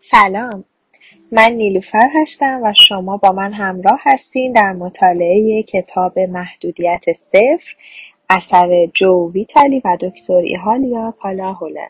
سلام. 0.00 0.64
من 1.32 1.52
نیلوفر 1.52 2.10
هستم 2.14 2.60
و 2.64 2.72
شما 2.74 3.16
با 3.16 3.32
من 3.32 3.52
همراه 3.52 4.00
هستین 4.02 4.52
در 4.52 4.72
مطالعه 4.72 5.62
کتاب 5.62 6.18
محدودیت 6.18 7.04
صفر 7.32 7.76
اثر 8.30 8.86
جو 8.94 9.30
ویتالی 9.32 9.82
و 9.84 9.96
دکتر 10.00 10.34
ایهالیا 10.34 11.14
کالاهولن 11.18 11.88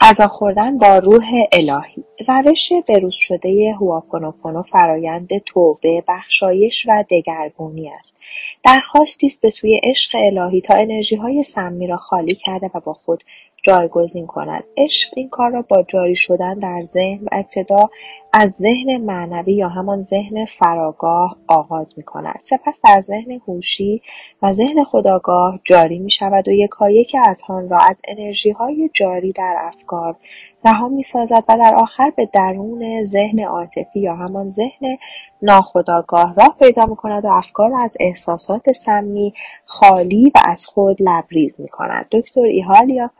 غذا 0.00 0.28
خوردن 0.28 0.78
با 0.78 0.98
روح 0.98 1.24
الهی. 1.52 2.04
روش 2.28 2.72
بروز 2.88 3.14
شده 3.16 3.74
هواپونوپونو 3.80 4.62
فرایند 4.62 5.28
توبه 5.46 6.04
بخشایش 6.08 6.86
و 6.88 7.04
دگرگونی 7.10 7.90
است. 8.00 8.16
درخواستی 8.64 9.26
است 9.26 9.40
به 9.40 9.50
سوی 9.50 9.80
عشق 9.84 10.10
الهی 10.14 10.60
تا 10.60 10.74
انرژیهای 10.74 11.42
سمی 11.42 11.86
را 11.86 11.96
خالی 11.96 12.34
کرده 12.34 12.70
و 12.74 12.80
با 12.80 12.92
خود 12.92 13.24
جایگزین 13.64 14.26
کند. 14.26 14.64
عشق 14.76 15.10
این 15.16 15.28
کار 15.28 15.50
را 15.50 15.62
با 15.62 15.82
جاری 15.82 16.16
شدن 16.16 16.58
در 16.58 16.82
ذهن 16.84 17.24
و 17.24 17.28
ابتدا 17.32 17.90
از 18.36 18.52
ذهن 18.52 18.96
معنوی 18.96 19.52
یا 19.52 19.68
همان 19.68 20.02
ذهن 20.02 20.44
فراگاه 20.44 21.36
آغاز 21.46 21.92
می 21.96 22.02
کند 22.02 22.38
سپس 22.42 22.80
در 22.84 23.00
ذهن 23.00 23.40
هوشی 23.48 24.02
و 24.42 24.52
ذهن 24.52 24.84
خداگاه 24.84 25.60
جاری 25.64 25.98
می 25.98 26.10
شود 26.10 26.48
و 26.48 26.50
یکایک 26.50 27.16
از 27.24 27.42
آن 27.48 27.68
را 27.68 27.78
از 27.78 28.02
انرژی 28.08 28.50
های 28.50 28.90
جاری 28.94 29.32
در 29.32 29.56
افکار 29.58 30.16
رها 30.64 30.88
می 30.88 31.02
سازد 31.02 31.44
و 31.48 31.58
در 31.58 31.74
آخر 31.74 32.10
به 32.16 32.26
درون 32.32 33.04
ذهن 33.04 33.40
عاطفی 33.40 34.00
یا 34.00 34.16
همان 34.16 34.50
ذهن 34.50 34.96
ناخداگاه 35.42 36.34
راه 36.34 36.56
پیدا 36.58 36.86
می 36.86 36.96
کند 36.96 37.24
و 37.24 37.28
افکار 37.28 37.70
را 37.70 37.82
از 37.82 37.96
احساسات 38.00 38.72
سمی 38.72 39.34
خالی 39.64 40.32
و 40.34 40.38
از 40.44 40.66
خود 40.66 41.02
لبریز 41.02 41.60
می 41.60 41.68
کند. 41.68 42.06
دکتر 42.10 42.40
ایهالیا 42.40 43.10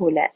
هولن 0.00 0.28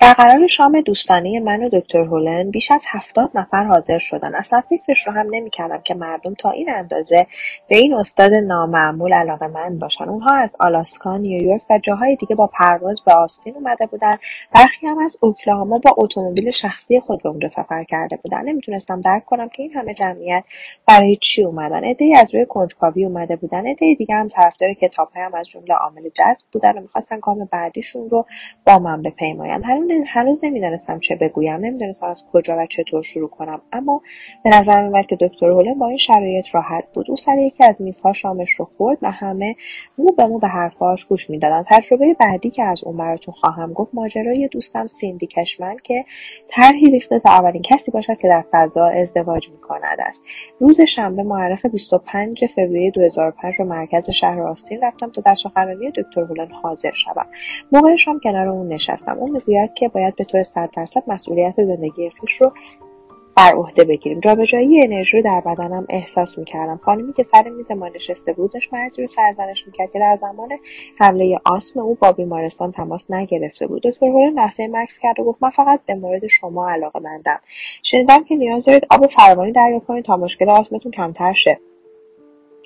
در 0.00 0.12
قرار 0.12 0.46
شام 0.46 0.80
دوستانه 0.80 1.40
من 1.40 1.62
و 1.62 1.68
دکتر 1.68 1.98
هولن 1.98 2.50
بیش 2.50 2.70
از 2.70 2.84
هفتاد 2.88 3.30
نفر 3.34 3.64
حاضر 3.64 3.98
شدن. 3.98 4.34
اصلا 4.34 4.62
فکرش 4.70 5.06
رو 5.06 5.12
هم 5.12 5.26
نمی‌کردم 5.30 5.80
که 5.84 5.94
مردم 5.94 6.34
تا 6.34 6.50
این 6.50 6.70
اندازه 6.70 7.26
به 7.68 7.76
این 7.76 7.94
استاد 7.94 8.34
نامعمول 8.34 9.14
من 9.54 9.78
باشن. 9.78 10.04
اونها 10.04 10.34
از 10.34 10.56
آلاسکا 10.60 11.16
نیویورک 11.16 11.62
و 11.70 11.78
جاهای 11.78 12.16
دیگه 12.16 12.34
با 12.34 12.46
پرواز 12.46 13.00
به 13.06 13.12
آستین 13.12 13.54
اومده 13.54 13.86
بودن. 13.86 14.16
برخی 14.52 14.86
هم 14.86 14.98
از 14.98 15.16
اوکلاهاما 15.20 15.78
با 15.78 15.94
اتومبیل 15.96 16.50
شخصی 16.50 17.00
خود 17.00 17.22
به 17.22 17.28
اونجا 17.28 17.48
سفر 17.48 17.84
کرده 17.84 18.16
بودن. 18.16 18.44
نمی‌تونستم 18.44 19.00
درک 19.00 19.24
کنم 19.24 19.48
که 19.48 19.62
این 19.62 19.72
همه 19.72 19.94
جمعیت 19.94 20.44
برای 20.86 21.18
چی 21.20 21.42
اومدن. 21.42 21.84
عدهای 21.84 22.14
از 22.14 22.34
روی 22.34 22.46
کنجکاوی 22.46 23.04
اومده 23.04 23.36
بودن. 23.36 23.66
عده 23.66 23.94
دیگه 23.94 24.14
هم 24.14 24.28
طرفدار 24.28 24.74
کتابهای 24.74 25.22
هم 25.22 25.34
از 25.34 25.48
جمله 25.48 25.74
عامل 25.74 26.08
جذب 26.08 26.44
بودن 26.52 26.78
و 26.78 26.80
می‌خواستن 26.80 27.18
گام 27.22 27.48
بعدیشون 27.52 28.10
رو 28.10 28.26
با 28.66 28.78
من 28.78 29.02
بپیمایند. 29.02 29.64
هنوز 30.06 30.44
نمی‌دانستم 30.44 31.00
چه 31.00 31.16
بگویم 31.16 31.54
نمی‌دانستم 31.54 32.06
از 32.06 32.24
کجا 32.32 32.56
و 32.58 32.66
چطور 32.66 33.02
شروع 33.02 33.28
کنم. 33.28 33.62
اما 33.72 34.02
به 34.44 34.50
نظر 34.50 34.82
میآمد 34.82 35.06
که 35.06 35.16
دکتر 35.20 35.46
هولن 35.46 35.74
با 35.78 35.88
این 35.88 35.98
شرایط 35.98 36.46
راحت 36.52 36.84
بود. 36.94 37.10
او 37.10 37.16
سر 37.16 37.38
یکی 37.38 37.64
از 37.64 37.82
میزها 37.82 38.12
شامش 38.12 38.50
رو 38.50 38.64
خورد 38.64 38.98
و 39.02 39.10
همه 39.10 39.54
مو 39.98 40.12
به 40.12 40.24
مو 40.24 40.38
به 40.38 40.48
حرفهاش 40.48 41.04
گوش 41.04 41.30
می‌دادند. 41.30 41.66
تجربه 41.68 42.16
بعدی 42.20 42.50
که 42.50 42.62
از 42.62 42.84
اون 42.84 42.96
براتون 42.96 43.34
خواهم 43.34 43.72
گفت 43.72 43.90
ماجرای 43.94 44.48
دوستم 44.48 44.86
سیندی 44.86 45.26
کشمن 45.26 45.76
که 45.84 46.04
طرحی 46.48 46.90
ریخته 46.90 47.18
تا 47.18 47.30
اولین 47.30 47.62
کسی 47.62 47.90
باشد 47.90 48.18
که 48.18 48.28
در 48.28 48.44
فضا 48.52 48.86
ازدواج 48.86 49.50
می‌کند 49.50 49.98
است. 50.00 50.22
روز 50.60 50.80
شنبه 50.80 51.22
معرف 51.22 51.66
25 51.66 52.46
فوریه 52.46 52.90
2005 52.90 53.54
رو 53.58 53.64
مرکز 53.64 54.10
شهر 54.10 54.40
آستین 54.40 54.80
رفتم 54.82 55.10
تا 55.10 55.22
در 55.22 55.34
سخنرانی 55.34 55.90
دکتر 55.90 56.20
هولن 56.20 56.48
حاضر 56.62 56.92
شوم. 56.92 57.26
موقع 57.72 57.96
شام 57.96 58.20
کنار 58.20 58.48
اون 58.48 58.68
نشستم. 58.68 59.18
اون 59.18 59.30
می‌گوید 59.30 59.55
که 59.74 59.88
باید 59.88 60.16
به 60.16 60.24
طور 60.24 60.42
صد 60.42 60.70
درصد 60.76 61.02
مسئولیت 61.06 61.54
زندگی 61.56 62.10
خویش 62.20 62.32
رو 62.32 62.52
بر 63.36 63.54
عهده 63.54 63.84
بگیریم. 63.84 64.20
جابجایی 64.20 64.82
انرژی 64.82 65.16
رو 65.16 65.22
در 65.22 65.40
بدنم 65.40 65.86
احساس 65.88 66.38
می‌کردم. 66.38 66.80
خانمی 66.84 67.12
که 67.12 67.22
سر 67.22 67.48
میز 67.48 67.70
ما 67.70 67.88
نشسته 67.88 68.32
بود 68.32 68.52
داشت 68.52 68.74
مردی 68.74 69.02
رو 69.02 69.08
سرزنش 69.08 69.66
می‌کرد 69.66 69.92
که 69.92 69.98
در 69.98 70.16
زمان 70.20 70.48
حمله 70.98 71.38
آسم 71.44 71.80
او 71.80 71.94
با 71.94 72.12
بیمارستان 72.12 72.72
تماس 72.72 73.10
نگرفته 73.10 73.66
بود. 73.66 73.82
دکتر 73.82 74.06
هورن 74.06 74.32
لحظه 74.32 74.68
مکس 74.72 74.98
کرد 74.98 75.20
و 75.20 75.24
گفت 75.24 75.42
من 75.42 75.50
فقط 75.50 75.80
به 75.86 75.94
مورد 75.94 76.26
شما 76.26 76.70
علاقه 76.70 77.00
مندم. 77.00 77.40
شنیدم 77.82 78.24
که 78.24 78.36
نیاز 78.36 78.64
دارید 78.64 78.86
آب 78.90 79.06
فراوانی 79.06 79.52
دریافت 79.52 79.86
کنید 79.86 80.04
تا 80.04 80.16
مشکل 80.16 80.48
آسمتون 80.48 80.92
کمتر 80.92 81.32
شه. 81.32 81.60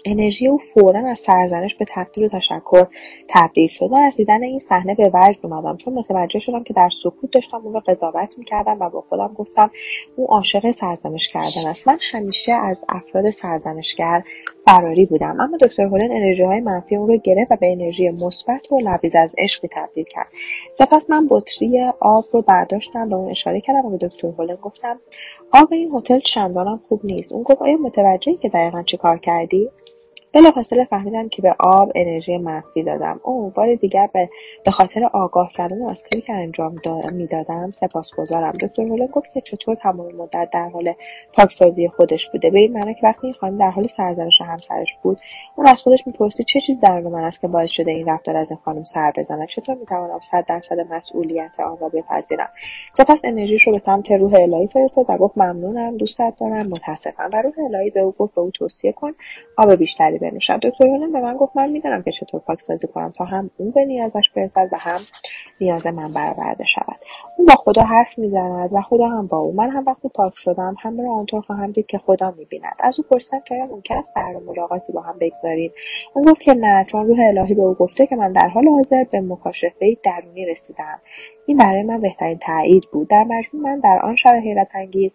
انرژی 0.04 0.48
او 0.48 0.58
فورا 0.58 1.10
از 1.10 1.20
سرزنش 1.20 1.74
به 1.74 1.84
تقدیر 1.84 2.24
و 2.24 2.28
تشکر 2.28 2.86
تبدیل 3.28 3.68
شد. 3.68 3.88
من 3.90 4.02
از 4.02 4.16
دیدن 4.16 4.42
این 4.42 4.58
صحنه 4.58 4.94
به 4.94 5.10
وجد 5.14 5.38
اومدم. 5.42 5.76
چون 5.76 5.94
متوجه 5.94 6.38
شدم 6.38 6.62
که 6.62 6.74
در 6.74 6.88
سکوت 7.02 7.30
داشتم 7.30 7.60
اون 7.64 7.74
را 7.74 7.80
قضاوت 7.80 8.38
می‌کردم 8.38 8.76
و 8.80 8.90
با 8.90 9.00
خودم 9.08 9.34
گفتم 9.34 9.70
او 10.16 10.26
عاشق 10.26 10.70
سرزنش 10.70 11.28
کردن 11.28 11.70
است. 11.70 11.88
من 11.88 11.98
همیشه 12.12 12.52
از 12.52 12.84
افراد 12.88 13.30
سرزنشگر 13.30 14.22
فراری 14.66 15.06
بودم. 15.06 15.36
اما 15.40 15.56
دکتر 15.56 15.82
هولن 15.82 16.10
انرژی 16.12 16.42
های 16.42 16.60
منفی 16.60 16.96
اون 16.96 17.08
رو 17.08 17.16
گرفت 17.16 17.52
و 17.52 17.56
به 17.56 17.72
انرژی 17.72 18.10
مثبت 18.10 18.72
و 18.72 18.80
لبریز 18.80 19.16
از 19.16 19.34
عشقی 19.38 19.68
تبدیل 19.68 20.04
کرد. 20.04 20.28
سپس 20.74 21.10
من 21.10 21.26
بطری 21.30 21.80
آب 22.00 22.24
رو 22.32 22.42
برداشتم 22.42 23.08
به 23.08 23.14
اون 23.14 23.30
اشاره 23.30 23.60
کردم 23.60 23.86
و 23.86 23.90
به 23.90 24.08
دکتر 24.08 24.28
هولن 24.28 24.54
گفتم 24.54 25.00
آب 25.54 25.72
این 25.72 25.92
هتل 25.94 26.18
چندانم 26.18 26.80
خوب 26.88 27.00
نیست. 27.04 27.32
اون 27.32 27.42
گفت 27.42 27.62
آیا 27.62 27.76
متوجهی 27.76 28.36
که 28.36 28.48
دقیقا 28.48 28.82
چی 28.82 28.96
کار 28.96 29.18
کردی؟ 29.18 29.70
بلافاصله 30.32 30.84
فهمیدم 30.84 31.28
که 31.28 31.42
به 31.42 31.54
آب 31.58 31.92
انرژی 31.94 32.38
منفی 32.38 32.82
دادم. 32.82 33.20
او 33.22 33.50
بار 33.50 33.74
دیگر 33.74 34.08
به 34.64 34.70
خاطر 34.70 35.04
آگاه 35.04 35.52
کردن 35.52 35.82
از 35.82 36.02
کاری 36.02 36.22
که 36.22 36.32
انجام 36.32 36.80
می‌دادم 37.12 37.70
سپاسگزارم. 37.70 38.50
دکتر 38.50 38.82
هولن 38.82 39.06
گفت 39.06 39.32
که 39.32 39.40
چطور 39.40 39.74
تمام 39.74 40.14
مدت 40.14 40.48
در 40.52 40.68
حال 40.68 40.94
پاکسازی 41.32 41.88
خودش 41.88 42.30
بوده. 42.30 42.50
به 42.50 42.58
این 42.58 42.72
معنی 42.72 42.94
که 42.94 43.00
وقتی 43.02 43.26
این 43.26 43.34
خانم 43.34 43.58
در 43.58 43.70
حال 43.70 43.86
سرزنش 43.86 44.40
همسرش 44.40 44.96
بود 45.02 45.18
اون 45.56 45.66
از 45.66 45.82
خودش 45.82 46.06
می‌پرسید 46.06 46.46
چه 46.46 46.60
چیز 46.60 46.80
درون 46.80 47.12
من 47.12 47.24
است 47.24 47.40
که 47.40 47.48
باعث 47.48 47.70
شده 47.70 47.90
این 47.90 48.08
رفتار 48.08 48.36
از 48.36 48.50
این 48.50 48.60
خانم 48.64 48.84
سر 48.84 49.12
بزند 49.16 49.48
چطور 49.48 49.74
می‌توانم 49.74 50.20
صد 50.20 50.44
درصد 50.48 50.80
مسئولیت 50.80 51.50
آن 51.58 51.78
را 51.80 51.88
بپذیرم؟ 51.88 52.48
سپس 52.96 53.20
انرژیش 53.24 53.66
رو 53.66 53.72
به 53.72 53.78
سمت 53.78 54.10
روح 54.12 54.34
الهی 54.34 54.66
فرستاد 54.66 55.06
و 55.08 55.16
گفت 55.16 55.38
ممنونم 55.38 55.96
دوستت 55.96 56.34
دارم 56.40 56.66
متاسفم. 56.66 57.30
و 57.32 57.42
روح 57.42 57.54
الهی 57.58 57.90
به 57.90 58.00
او 58.00 58.14
گفت 58.18 58.34
به 58.34 58.40
او 58.40 58.50
توصیه 58.50 58.92
کن 58.92 59.12
آب 59.56 59.74
بیشتری 59.74 60.19
بنوشم 60.20 60.56
دکتر 60.56 60.86
هولن 60.86 61.12
به 61.12 61.20
من 61.20 61.36
گفت 61.36 61.56
من 61.56 61.68
می‌دانم 61.68 62.02
که 62.02 62.12
چطور 62.12 62.40
پاکسازی 62.40 62.86
کنم 62.86 63.12
تا 63.16 63.24
هم 63.24 63.50
اون 63.56 63.70
به 63.70 63.84
نیازش 63.84 64.30
برسد 64.36 64.68
و 64.72 64.76
هم 64.80 64.98
نیاز 65.60 65.86
من 65.86 66.10
برآورده 66.10 66.64
شود 66.64 66.96
اون 67.38 67.46
با 67.46 67.54
خدا 67.54 67.82
حرف 67.82 68.18
می‌زند 68.18 68.70
و 68.72 68.80
خدا 68.80 69.08
هم 69.08 69.26
با 69.26 69.38
او. 69.38 69.52
من 69.52 69.70
هم 69.70 69.84
وقتی 69.86 70.08
پاک 70.08 70.32
شدم 70.36 70.74
همه 70.78 71.02
را 71.02 71.12
آنطور 71.12 71.40
خواهم 71.40 71.70
دید 71.70 71.86
که 71.86 71.98
خدا 71.98 72.34
می‌بیند. 72.38 72.76
از 72.80 73.00
او 73.00 73.04
پرسیدم 73.10 73.40
که 73.40 73.54
ممکن 73.70 73.96
است 73.96 74.14
در 74.16 74.36
ملاقاتی 74.46 74.92
با 74.92 75.00
هم 75.00 75.18
بگذاریم؟ 75.20 75.72
اون 76.14 76.24
گفت 76.24 76.40
که 76.40 76.54
نه 76.54 76.84
چون 76.84 77.06
روح 77.06 77.18
الهی 77.28 77.54
به 77.54 77.62
او 77.62 77.74
گفته 77.74 78.06
که 78.06 78.16
من 78.16 78.32
در 78.32 78.48
حال 78.48 78.68
حاضر 78.68 79.04
به 79.04 79.20
مکاشفه 79.20 79.96
درونی 80.04 80.46
رسیدم 80.46 80.98
این 81.46 81.56
برای 81.56 81.82
من 81.82 82.00
بهترین 82.00 82.38
تایید 82.38 82.84
بود. 82.92 83.08
در 83.08 83.24
مجموع 83.24 83.62
من 83.62 83.80
در 83.80 84.00
آن 84.02 84.16
شب 84.16 84.40
حیرت 84.42 84.68
انگیز 84.74 85.12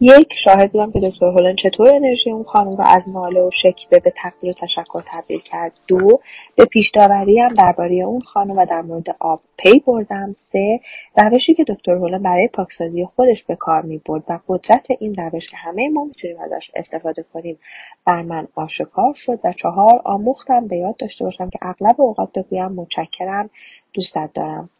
یک 0.00 0.32
شاهد 0.34 0.72
بودم 0.72 0.92
که 0.92 1.00
دکتر 1.00 1.26
هولن 1.26 1.56
چطور 1.56 1.90
انرژی 1.90 2.30
اون 2.30 2.44
خانم 2.44 2.76
رو 2.76 2.84
از 2.86 3.08
ناله 3.08 3.40
و 3.40 3.50
شکوه 3.50 3.98
به 3.98 4.12
تقدیر 4.16 4.50
و 4.50 4.52
تشکر 4.52 5.02
تبدیل 5.12 5.40
کرد. 5.40 5.72
دو 5.88 6.20
به 6.56 6.64
پیش 6.64 6.92
هم 6.96 7.54
درباره 7.56 7.94
اون 7.94 8.20
خانم 8.20 8.56
و 8.56 8.66
در 8.66 8.82
مورد 8.82 9.16
آب 9.20 9.40
پی 9.56 9.78
بردم. 9.86 10.32
سه 10.36 10.80
روشی 11.16 11.54
که 11.54 11.64
دکتر 11.68 11.92
هولن 11.92 12.22
برای 12.22 12.48
پاکسازی 12.48 13.04
خودش 13.04 13.44
به 13.44 13.56
کار 13.56 13.82
می 13.82 14.00
برد 14.06 14.22
و 14.28 14.40
قدرت 14.48 14.86
این 14.98 15.14
روش 15.14 15.46
که 15.46 15.56
همه 15.56 15.88
ما 15.88 16.04
می‌تونیم 16.04 16.36
ازش 16.40 16.70
استفاده 16.74 17.24
کنیم 17.34 17.58
بر 18.04 18.22
من 18.22 18.48
آشکار 18.54 19.14
شد. 19.14 19.40
و 19.44 19.52
چهار 19.52 20.00
آموختم 20.04 20.66
به 20.66 20.76
یاد 20.76 20.96
داشته 20.96 21.24
باشم 21.24 21.50
که 21.50 21.58
اغلب 21.62 22.00
اوقات 22.00 22.32
بگویم 22.38 22.72
متشکرم 22.72 23.50
دوستت 23.92 24.30
دارم. 24.34 24.70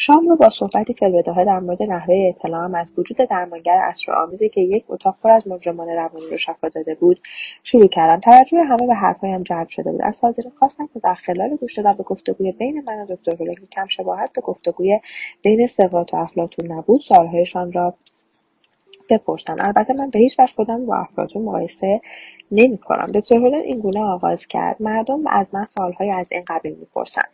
شام 0.00 0.28
رو 0.28 0.36
با 0.36 0.50
صحبتی 0.50 0.94
فی‌البداهه 0.94 1.44
در 1.44 1.60
مورد 1.60 1.82
نحوه 1.82 2.14
اطلاعم 2.28 2.74
از 2.74 2.92
وجود 2.98 3.16
درمانگر 3.16 3.78
اسرارآمیزی 3.84 4.48
که 4.48 4.60
یک 4.60 4.84
اتاق 4.88 5.16
پر 5.22 5.30
از 5.30 5.48
مجرمان 5.48 5.88
روانی 5.88 6.26
رو 6.30 6.38
شفا 6.38 6.68
داده 6.68 6.94
بود 6.94 7.20
شروع 7.62 7.88
کردم 7.88 8.20
توجه 8.20 8.64
همه 8.64 8.86
به 8.86 8.94
حرفهایم 8.94 9.42
جلب 9.42 9.68
شده 9.68 9.92
بود. 9.92 10.00
از 10.02 10.20
حاضرین 10.24 10.52
خواستم 10.58 10.86
که 10.94 11.00
در 11.00 11.14
خلال 11.14 11.56
گوش 11.56 11.78
دادن 11.78 11.92
به 11.92 12.02
گفتگوی 12.02 12.52
بین 12.52 12.82
من 12.86 13.00
و 13.00 13.06
دکتر 13.16 13.32
هولن 13.32 13.54
کم 13.72 13.86
شباهت 13.86 14.32
به 14.32 14.40
گفتگوی 14.40 15.00
بین 15.42 15.66
سقراط 15.66 16.14
و 16.14 16.16
افلاطون 16.16 16.72
نبود 16.72 17.00
سوالهایشان 17.00 17.72
را 17.72 17.94
بپرسم 19.10 19.56
البته 19.60 19.94
من 19.98 20.10
به 20.10 20.18
هیچ 20.18 20.40
وجه 20.40 20.54
خودم 20.54 20.86
با 20.86 20.96
افلاطون 20.96 21.42
مقایسه 21.42 22.00
نمی‌کنم. 22.52 23.12
دکتر 23.14 23.34
هولن 23.34 23.60
این 23.60 23.80
گونه 23.80 24.00
آغاز 24.00 24.46
کرد. 24.46 24.76
مردم 24.80 25.26
از 25.26 25.54
من 25.54 25.66
سالهای 25.66 26.10
از 26.10 26.32
این 26.32 26.44
قبیل 26.46 26.74
می‌پرسند 26.74 27.28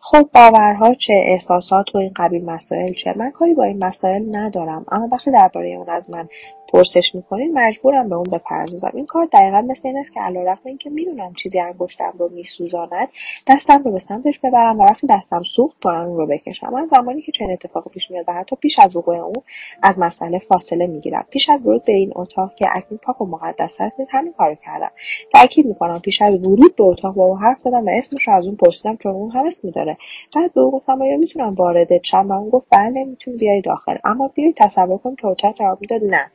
خب 0.00 0.30
باورها 0.34 0.94
چه؟ 0.94 1.12
احساسات 1.26 1.94
و 1.94 1.98
این 1.98 2.12
قبیل 2.16 2.44
مسائل 2.44 2.92
چه؟ 2.92 3.14
من 3.16 3.30
کاری 3.30 3.54
با 3.54 3.64
این 3.64 3.84
مسائل 3.84 4.36
ندارم 4.36 4.84
اما 4.88 5.08
وقتی 5.12 5.30
درباره 5.30 5.68
اون 5.68 5.90
از 5.90 6.10
من 6.10 6.28
پرسش 6.72 7.14
می‌کنین 7.14 7.58
مجبورم 7.58 8.08
به 8.08 8.14
اون 8.14 8.30
بپردازم. 8.32 8.92
این 8.94 9.06
کار 9.06 9.28
دقیقا 9.32 9.62
مثل 9.62 9.88
این 9.88 9.98
است 9.98 10.12
که 10.12 10.20
علیرغم 10.20 10.60
اینکه 10.64 10.90
می‌دونم 10.90 11.34
چیزی 11.34 11.60
انگشتم 11.60 12.12
رو 12.18 12.28
میسوزاند 12.28 13.12
دستم 13.46 13.82
رو 13.82 13.92
به 13.92 13.98
سمتش 13.98 14.38
ببرم 14.38 14.80
و 14.80 14.84
وقتی 14.84 15.06
دستم 15.06 15.42
سوخت 15.42 15.86
اون 15.86 16.16
رو 16.16 16.26
بکشم. 16.26 16.70
من 16.72 16.88
زمانی 16.90 17.22
که 17.22 17.32
چنین 17.32 17.52
اتفاقی 17.52 17.90
پیش 17.90 18.10
میاد 18.10 18.24
و 18.28 18.32
حتی 18.32 18.56
پیش 18.56 18.78
از 18.78 18.96
وقوع 18.96 19.16
اون 19.16 19.42
از 19.82 19.98
مسئله 19.98 20.38
فاصله 20.38 20.86
می‌گیرم. 20.86 21.26
پیش 21.30 21.50
از 21.50 21.66
ورود 21.66 21.84
به 21.84 21.92
این 21.92 22.12
اتاق 22.16 22.54
که 22.54 22.68
اکنون 22.72 22.98
پاک 23.02 23.20
و 23.20 23.26
مقدس 23.26 23.80
هست 23.80 24.00
همین 24.10 24.32
کارو 24.32 24.54
کردم. 24.54 24.90
تاکید 25.32 25.66
می‌کنم 25.66 25.98
پیش 25.98 26.22
از 26.22 26.34
ورود 26.44 26.76
به 26.76 26.84
اتاق 26.84 27.14
با 27.14 27.24
او 27.24 27.36
حرف 27.36 27.60
زدم 27.60 27.86
و 27.86 27.90
اسمش 27.92 28.28
رو 28.28 28.34
از 28.34 28.46
اون 28.46 28.56
پرسیدم 28.56 28.96
چون 28.96 29.12
اون 29.12 29.30
هم 29.30 29.46
اسم 29.46 29.60
میداره. 29.68 29.96
بعد 30.34 30.54
به 30.54 30.60
او 30.60 30.70
گفتم 30.70 31.02
آیا 31.02 31.16
می‌تونم 31.16 31.54
وارد 31.54 32.02
شم؟ 32.02 32.28
و 32.28 32.32
اون 32.32 32.50
گفت 32.50 32.66
بله 32.70 33.04
می‌تونی 33.04 33.36
بیای 33.36 33.60
داخل. 33.60 33.96
اما 34.04 34.28
بیای 34.28 34.52
تصور 34.56 34.98
کن 34.98 35.14
که 35.14 35.26
اتاق 35.26 35.54
جواب 35.54 35.78
می‌داد 35.80 36.04
نه. 36.04 36.30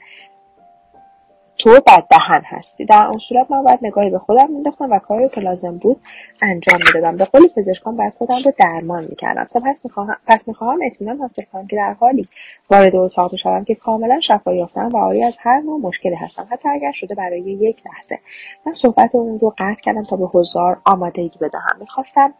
تو 1.57 1.69
بد 1.87 2.07
دهن 2.09 2.41
هستی. 2.45 2.85
در 2.85 3.07
آن 3.07 3.17
صورت 3.17 3.51
من 3.51 3.63
باید 3.63 3.79
نگاهی 3.81 4.09
به 4.09 4.19
خودم 4.19 4.51
مینداختم 4.51 4.91
و 4.91 4.99
کاری 4.99 5.29
که 5.29 5.41
لازم 5.41 5.77
بود 5.77 6.01
انجام 6.41 6.79
می‌دادم. 6.85 7.17
به 7.17 7.25
قول 7.25 7.41
پزشکان 7.55 7.97
باید 7.97 8.13
خودم 8.13 8.35
رو 8.45 8.51
درمان 8.57 9.03
می‌کردم. 9.03 9.43
پس 9.43 9.81
می‌خواهم 9.83 10.17
پس 10.27 10.47
می‌خواهم 10.47 10.79
اطمینان 10.83 11.17
حاصل 11.17 11.43
کنم 11.53 11.67
که 11.67 11.75
در 11.75 11.93
حالی 11.99 12.27
وارد 12.69 12.95
اتاق 12.95 13.31
می‌شوم 13.31 13.63
که 13.63 13.75
کاملا 13.75 14.19
شفا 14.19 14.53
یافتم 14.53 14.89
و 14.89 14.97
آری 14.97 15.23
از 15.23 15.37
هر 15.41 15.61
نوع 15.61 15.79
مشکلی 15.79 16.15
هستم. 16.15 16.47
حتی 16.51 16.69
اگر 16.69 16.91
شده 16.91 17.15
برای 17.15 17.41
یک 17.41 17.83
لحظه. 17.85 18.19
من 18.65 18.73
صحبت 18.73 19.15
اون 19.15 19.39
رو 19.39 19.53
قطع 19.57 19.81
کردم 19.83 20.03
تا 20.03 20.15
به 20.15 20.29
حضار 20.33 20.81
آمادگی 20.85 21.37
بدهم. 21.41 21.77
می‌خواستم 21.79 22.33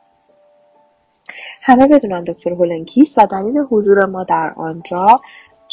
همه 1.61 1.87
بدونن 1.87 2.23
دکتر 2.23 2.49
هولنکیست 2.49 3.17
و 3.17 3.25
دلیل 3.25 3.57
حضور 3.57 4.05
ما 4.05 4.23
در 4.23 4.53
آنجا 4.57 5.21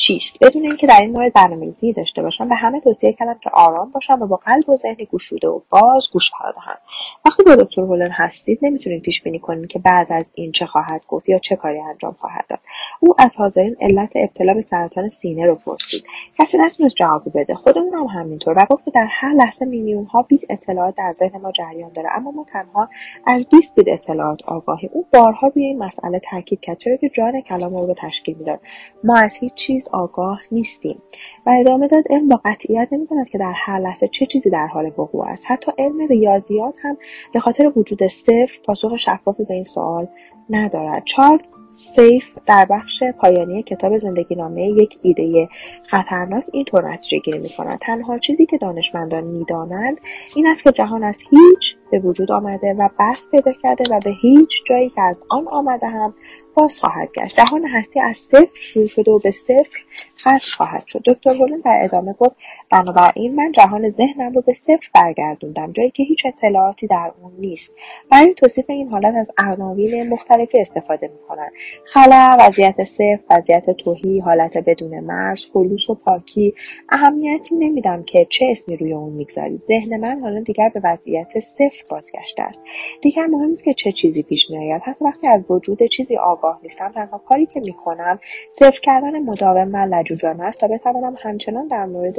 چیست؟ 0.00 0.44
بدون 0.44 0.62
اینکه 0.62 0.86
در 0.86 1.00
این 1.00 1.10
مورد 1.10 1.32
برنامه‌ریزی 1.32 1.92
داشته 1.92 2.22
باشم 2.22 2.48
به 2.48 2.54
همه 2.54 2.80
توصیه 2.80 3.12
کردم 3.12 3.38
که 3.42 3.50
آرام 3.50 3.90
باشم 3.90 4.22
و 4.22 4.26
با 4.26 4.36
قلب 4.36 4.68
و 4.68 4.76
ذهن 4.76 5.06
گشوده 5.12 5.48
و 5.48 5.60
باز 5.70 6.08
گوش 6.12 6.30
فرا 6.30 6.52
دهم 6.52 6.78
وقتی 7.24 7.42
با 7.42 7.56
دکتر 7.56 7.82
هولن 7.82 8.10
هستید 8.12 8.58
نمی‌تونید 8.62 9.02
پیش 9.02 9.22
بینی 9.22 9.38
کنید 9.38 9.68
که 9.68 9.78
بعد 9.78 10.06
از 10.10 10.30
این 10.34 10.52
چه 10.52 10.66
خواهد 10.66 11.02
گفت 11.08 11.28
یا 11.28 11.38
چه 11.38 11.56
کاری 11.56 11.80
انجام 11.80 12.16
خواهد 12.20 12.44
داد. 12.48 12.58
او 13.00 13.14
از 13.18 13.36
حاضرین 13.36 13.76
علت 13.80 14.12
ابتلا 14.16 14.54
به 14.54 14.62
سرطان 14.62 15.08
سینه 15.08 15.46
رو 15.46 15.54
پرسید. 15.54 16.04
کسی 16.38 16.58
نتونست 16.58 16.96
جوابی 16.96 17.30
بده. 17.30 17.54
خودمون 17.54 17.94
هم 17.94 18.20
همینطور. 18.20 18.54
و 18.58 18.66
گفت 18.70 18.84
که 18.84 18.90
در 18.90 19.06
هر 19.10 19.32
لحظه 19.32 19.64
میلیون 19.64 20.04
ها 20.04 20.22
بیت 20.22 20.40
اطلاعات 20.50 20.94
در 20.94 21.12
ذهن 21.12 21.40
ما 21.40 21.52
جریان 21.52 21.92
داره. 21.92 22.08
اما 22.14 22.30
ما 22.30 22.46
تنها 22.52 22.88
از 23.26 23.46
20 23.48 23.74
بیت 23.74 23.88
اطلاعات 23.88 24.48
آگاهیم. 24.48 24.90
او 24.92 25.06
بارها 25.12 25.52
روی 25.54 25.64
این 25.64 25.78
مسئله 25.78 26.20
تاکید 26.30 26.60
کرد. 26.60 26.78
چرا 26.78 26.96
که 26.96 27.08
جان 27.08 27.40
کلام 27.40 27.76
رو 27.76 27.94
تشکیل 27.98 28.36
می‌داد. 28.36 28.60
ما 29.04 29.18
از 29.18 29.36
هیچ 29.36 29.54
چیز 29.54 29.84
آگاه 29.92 30.40
نیستیم. 30.52 31.02
و 31.46 31.54
ادامه 31.60 31.86
داد 31.86 32.04
علم 32.10 32.28
با 32.28 32.40
قطعیت 32.44 32.88
نمی‌داند 32.92 33.28
که 33.28 33.38
در 33.38 33.52
هر 33.56 33.78
لحظه 33.78 34.08
چه 34.08 34.26
چیزی 34.26 34.50
در 34.50 34.66
حال 34.66 34.86
وقوع 34.86 35.26
است. 35.28 35.42
حتی 35.46 35.72
علم 35.78 36.06
ریاضیات 36.08 36.74
هم 36.82 36.96
به 37.32 37.40
خاطر 37.40 37.72
وجود 37.76 38.06
صفر 38.06 38.52
پاسخ 38.64 38.96
شفافی 38.96 39.44
به 39.44 39.54
این 39.54 39.64
سوال 39.64 40.08
ندارد. 40.50 41.02
چارلز 41.04 41.46
سیف 41.74 42.38
در 42.46 42.66
بخش 42.70 43.02
پایانی 43.02 43.62
کتاب 43.62 43.96
زندگی 43.96 44.34
نامه 44.34 44.62
یک 44.62 44.98
ایده 45.02 45.48
خطرناک 45.84 46.44
اینطور 46.52 46.92
نتیجه 46.92 47.18
گیری 47.18 47.38
می 47.38 47.48
کند 47.48 47.78
تنها 47.78 48.18
چیزی 48.18 48.46
که 48.46 48.58
دانشمندان 48.58 49.24
می‌دانند 49.24 50.00
این 50.36 50.46
است 50.46 50.64
که 50.64 50.72
جهان 50.72 51.04
از 51.04 51.22
هیچ 51.30 51.76
به 51.90 51.98
وجود 51.98 52.32
آمده 52.32 52.74
و 52.78 52.88
بست 52.98 53.30
پیدا 53.30 53.52
کرده 53.62 53.84
و 53.94 54.00
به 54.04 54.10
هیچ 54.10 54.64
جایی 54.66 54.88
که 54.88 55.02
از 55.02 55.20
آن 55.30 55.46
آمده 55.52 55.86
هم 55.86 56.14
باز 56.54 56.78
خواهد 56.80 57.08
گشت. 57.12 57.36
جهان 57.36 57.66
هستی 57.66 58.00
از 58.00 58.16
صفر 58.16 58.60
شروع 58.60 58.86
شده 58.86 59.10
و 59.10 59.18
به 59.18 59.30
صفر 59.30 59.78
ختم 60.20 60.38
خواهد 60.56 60.86
شد. 60.86 61.02
دکتر 61.04 61.30
بولن 61.38 61.60
در 61.64 61.80
ادامه 61.84 62.12
گفت 62.12 62.36
بنابراین 62.70 63.34
من 63.34 63.52
جهان 63.52 63.90
ذهنم 63.90 64.32
رو 64.32 64.42
به 64.42 64.52
صفر 64.52 64.88
برگردوندم. 64.94 65.72
جایی 65.72 65.90
که 65.90 66.02
هیچ 66.02 66.26
اطلاعاتی 66.26 66.86
در 66.86 67.12
اون 67.22 67.32
نیست. 67.38 67.74
برای 68.10 68.34
توصیف 68.34 68.70
این 68.70 68.88
حالت 68.88 69.14
از 69.14 69.30
عناوین 69.38 70.08
مختلفی 70.08 70.60
استفاده 70.60 71.08
می‌کنند 71.08 71.52
خلا 71.84 72.36
وضعیت 72.40 72.84
صفر 72.84 73.18
وضعیت 73.30 73.70
توهی 73.70 74.20
حالت 74.20 74.56
بدون 74.56 75.00
مرز 75.00 75.46
خلوص 75.52 75.90
و 75.90 75.94
پاکی. 75.94 76.54
اهمیتی 76.88 77.54
نمیدم 77.54 78.02
که 78.02 78.26
چه 78.30 78.46
اسمی 78.50 78.76
روی 78.76 78.92
اون 78.92 79.12
می‌گذاری. 79.12 79.58
ذهن 79.58 79.96
من 80.00 80.20
حالا 80.20 80.40
دیگر 80.40 80.68
به 80.68 80.80
وضعیت 80.84 81.40
صفر 81.40 81.82
بازگشته 81.90 82.42
است. 82.42 82.62
دیگر 83.02 83.26
مهم 83.26 83.48
نیست 83.48 83.64
که 83.64 83.74
چه 83.74 83.92
چیزی 83.92 84.22
پیش 84.22 84.50
میآید. 84.50 84.82
حتی 84.84 85.04
وقتی 85.04 85.26
از 85.28 85.44
وجود 85.50 85.82
چیزی 85.82 86.16
آگاه 86.16 86.60
نیستم 86.62 86.92
تنها 86.92 87.18
کاری 87.18 87.46
که 87.46 87.60
می‌کنم 87.64 88.18
صفر 88.50 88.80
کردن 88.80 89.18
مداوم 89.18 89.74
و 89.74 89.86
لجوجانه 90.10 90.44
است 90.44 90.60
تا 90.60 90.68
بتوانم 90.68 91.16
همچنان 91.18 91.66
در 91.66 91.86
مورد 91.86 92.16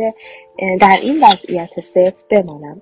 در 0.80 0.98
این 1.02 1.24
وضعیت 1.24 1.82
صفر 1.82 2.14
بمانم. 2.30 2.82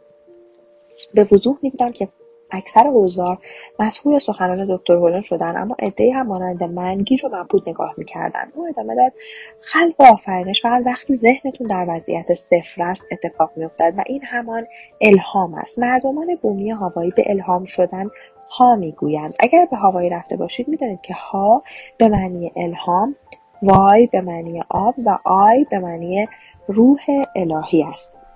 به 1.14 1.28
وضوح 1.32 1.58
می‌دیدم 1.62 1.92
که 1.92 2.08
اکثر 2.52 2.88
حضار 2.88 3.38
مسئول 3.80 4.20
سخنان 4.20 4.76
دکتر 4.76 4.94
هولن 4.94 5.22
شدن 5.22 5.58
اما 5.58 5.76
عدهای 5.80 6.12
هم 6.12 6.28
مانند 6.28 6.64
من 6.64 6.98
گیج 6.98 7.26
و 7.26 7.28
مبهوت 7.28 7.68
نگاه 7.68 7.94
می‌کردن. 7.98 8.52
او 8.56 8.68
ادامه 8.68 8.96
داد 8.96 9.14
خلق 9.62 9.94
و 10.00 10.04
آفرینش 10.04 10.62
فقط 10.62 10.84
وقتی 10.86 11.16
ذهنتون 11.16 11.68
در 11.68 11.86
وضعیت 11.88 12.34
صفر 12.34 12.82
است 12.84 13.08
اتفاق 13.12 13.52
میافتد 13.56 13.94
و 13.98 14.04
این 14.06 14.22
همان 14.24 14.68
الهام 15.02 15.54
است. 15.54 15.80
مردمان 15.80 16.28
بومی 16.42 16.72
هوایی 16.72 17.12
به 17.16 17.24
الهام 17.26 17.66
شدن 17.66 18.10
ها 18.52 18.76
می‌گویند. 18.76 19.36
اگر 19.40 19.68
به 19.72 19.78
هوایی 19.78 20.10
رفته 20.10 20.36
باشید 20.36 20.68
می‌دانید 20.68 21.02
که 21.02 21.14
ها 21.14 21.64
به 21.98 22.08
معنی 22.10 22.52
الهام 22.56 23.16
وای 23.62 24.08
به 24.08 24.22
معنی 24.22 24.64
آب 24.70 24.96
و 25.06 25.18
آی 25.24 25.66
به 25.72 25.80
معنی 25.80 26.28
روح 26.68 27.00
الهی 27.36 27.84
است. 27.84 28.28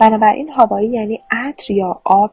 بنابراین 0.00 0.48
هوایی 0.48 0.88
یعنی 0.88 1.20
عطر 1.30 1.72
یا 1.72 2.00
آب 2.04 2.30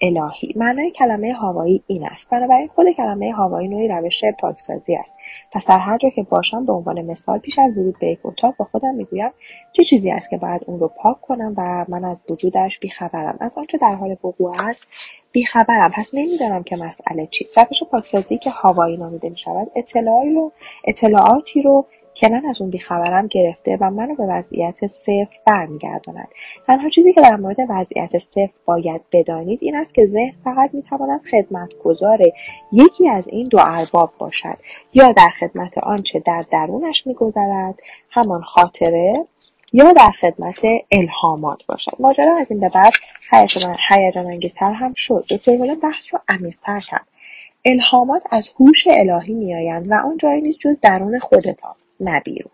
الهی. 0.00 0.52
معنای 0.56 0.90
کلمه 0.90 1.32
هوایی 1.32 1.82
این 1.86 2.06
است. 2.08 2.30
بنابراین 2.30 2.68
خود 2.68 2.86
کلمه 2.90 3.32
هوایی 3.32 3.68
نوعی 3.68 3.88
روش 3.88 4.20
پاکسازی 4.38 4.96
است. 4.96 5.14
پس 5.52 5.66
در 5.68 5.78
هر 5.78 5.98
جا 5.98 6.10
که 6.10 6.22
باشم 6.22 6.66
به 6.66 6.72
عنوان 6.72 7.02
مثال 7.02 7.38
پیش 7.38 7.58
از 7.58 7.78
ورود 7.78 7.98
به 8.00 8.06
یک 8.06 8.18
اتاق 8.24 8.54
با 8.56 8.64
خودم 8.64 8.94
می‌گویم 8.94 9.30
چه 9.72 9.84
چیزی 9.84 10.10
است 10.10 10.30
که 10.30 10.36
باید 10.36 10.62
اون 10.66 10.80
رو 10.80 10.88
پاک 10.88 11.20
کنم 11.20 11.54
و 11.56 11.84
من 11.88 12.04
از 12.04 12.20
وجودش 12.30 12.78
بیخبرم. 12.78 13.36
از 13.40 13.58
آنچه 13.58 13.78
در 13.78 13.94
حال 13.94 14.16
وقوع 14.24 14.52
است 14.60 14.86
بیخبرم. 15.32 15.90
پس 15.94 16.10
نمی‌دانم 16.14 16.62
که 16.62 16.76
مسئله 16.76 17.28
چیست 17.30 17.58
روش 17.58 17.82
پاکسازی 17.90 18.38
که 18.38 18.50
هوایی 18.50 18.96
نامیده 18.96 19.28
می‌شود 19.28 19.70
اطلاعاتی 19.76 20.32
رو 20.34 20.52
اطلاعاتی 20.84 21.62
رو 21.62 21.86
که 22.14 22.28
من 22.28 22.46
از 22.46 22.60
اون 22.60 22.70
بیخبرم 22.70 23.26
گرفته 23.26 23.78
و 23.80 23.90
منو 23.90 24.14
به 24.14 24.26
وضعیت 24.26 24.86
صفر 24.86 25.38
برمیگرداند. 25.46 26.28
تنها 26.66 26.88
چیزی 26.88 27.12
که 27.12 27.20
در 27.20 27.36
مورد 27.36 27.56
وضعیت 27.68 28.18
صفر 28.18 28.50
باید 28.64 29.00
بدانید 29.12 29.58
این 29.62 29.76
است 29.76 29.94
که 29.94 30.06
ذهن 30.06 30.34
فقط 30.44 30.70
می‌تواند 30.74 31.20
خدمتگزار 31.30 32.18
یکی 32.72 33.08
از 33.08 33.28
این 33.28 33.48
دو 33.48 33.58
ارباب 33.60 34.12
باشد. 34.18 34.56
یا 34.94 35.12
در 35.12 35.28
خدمت 35.28 35.78
آنچه 35.78 36.18
در 36.18 36.44
درونش 36.50 37.06
میگذرد 37.06 37.74
همان 38.10 38.42
خاطره 38.42 39.12
یا 39.72 39.92
در 39.92 40.10
خدمت 40.10 40.58
الهامات 40.90 41.66
باشد. 41.66 41.92
ماجرا 41.98 42.38
از 42.40 42.50
این 42.50 42.60
به 42.60 42.68
بعد 42.68 42.92
هیجان 43.30 44.26
انگیزتر 44.26 44.72
هم 44.72 44.92
شد. 44.96 45.24
دکتر 45.30 45.74
بحث 45.74 46.14
رو 46.14 46.20
عمیقتر 46.28 46.80
کرد. 46.80 47.06
الهامات 47.64 48.22
از 48.30 48.50
هوش 48.60 48.86
الهی 48.86 49.34
میآیند 49.34 49.90
و 49.90 49.94
آن 49.94 50.16
جایی 50.16 50.40
نیست 50.40 50.58
جز 50.58 50.80
درون 50.80 51.18
خودتان. 51.18 51.74
نه 52.00 52.20
بیرون. 52.20 52.50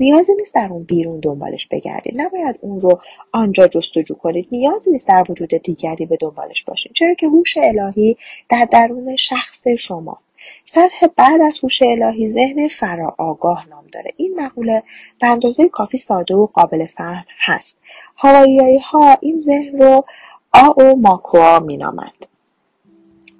نیازی 0.00 0.34
نیست 0.34 0.54
در 0.54 0.68
اون 0.70 0.82
بیرون 0.82 1.20
دنبالش 1.20 1.66
بگردید 1.66 2.14
نباید 2.16 2.58
اون 2.60 2.80
رو 2.80 3.00
آنجا 3.32 3.68
جستجو 3.68 4.14
کنید 4.14 4.48
نیازی 4.52 4.90
نیست 4.90 5.08
در 5.08 5.24
وجود 5.28 5.50
دیگری 5.50 6.06
به 6.06 6.16
دنبالش 6.16 6.64
باشید 6.64 6.92
چرا 6.92 7.14
که 7.14 7.26
هوش 7.26 7.54
الهی 7.56 8.16
در 8.48 8.68
درون 8.70 9.16
شخص 9.16 9.68
شماست. 9.68 10.32
سطح 10.66 11.06
بعد 11.16 11.40
از 11.40 11.58
هوش 11.62 11.82
الهی 11.82 12.32
ذهن 12.32 12.68
فرا 12.68 13.14
آگاه 13.18 13.68
نام 13.68 13.84
داره. 13.92 14.10
این 14.16 14.34
مقوله 14.40 14.82
به 15.20 15.26
اندازه 15.26 15.68
کافی 15.68 15.98
ساده 15.98 16.34
و 16.34 16.46
قابل 16.46 16.86
فهم 16.86 17.24
هست. 17.38 17.78
هوایی 18.16 18.78
ها 18.78 19.16
این 19.20 19.40
ذهن 19.40 19.82
رو 19.82 20.04
آ 20.52 20.94
ماکوا 20.94 21.58
مینامند. 21.58 22.26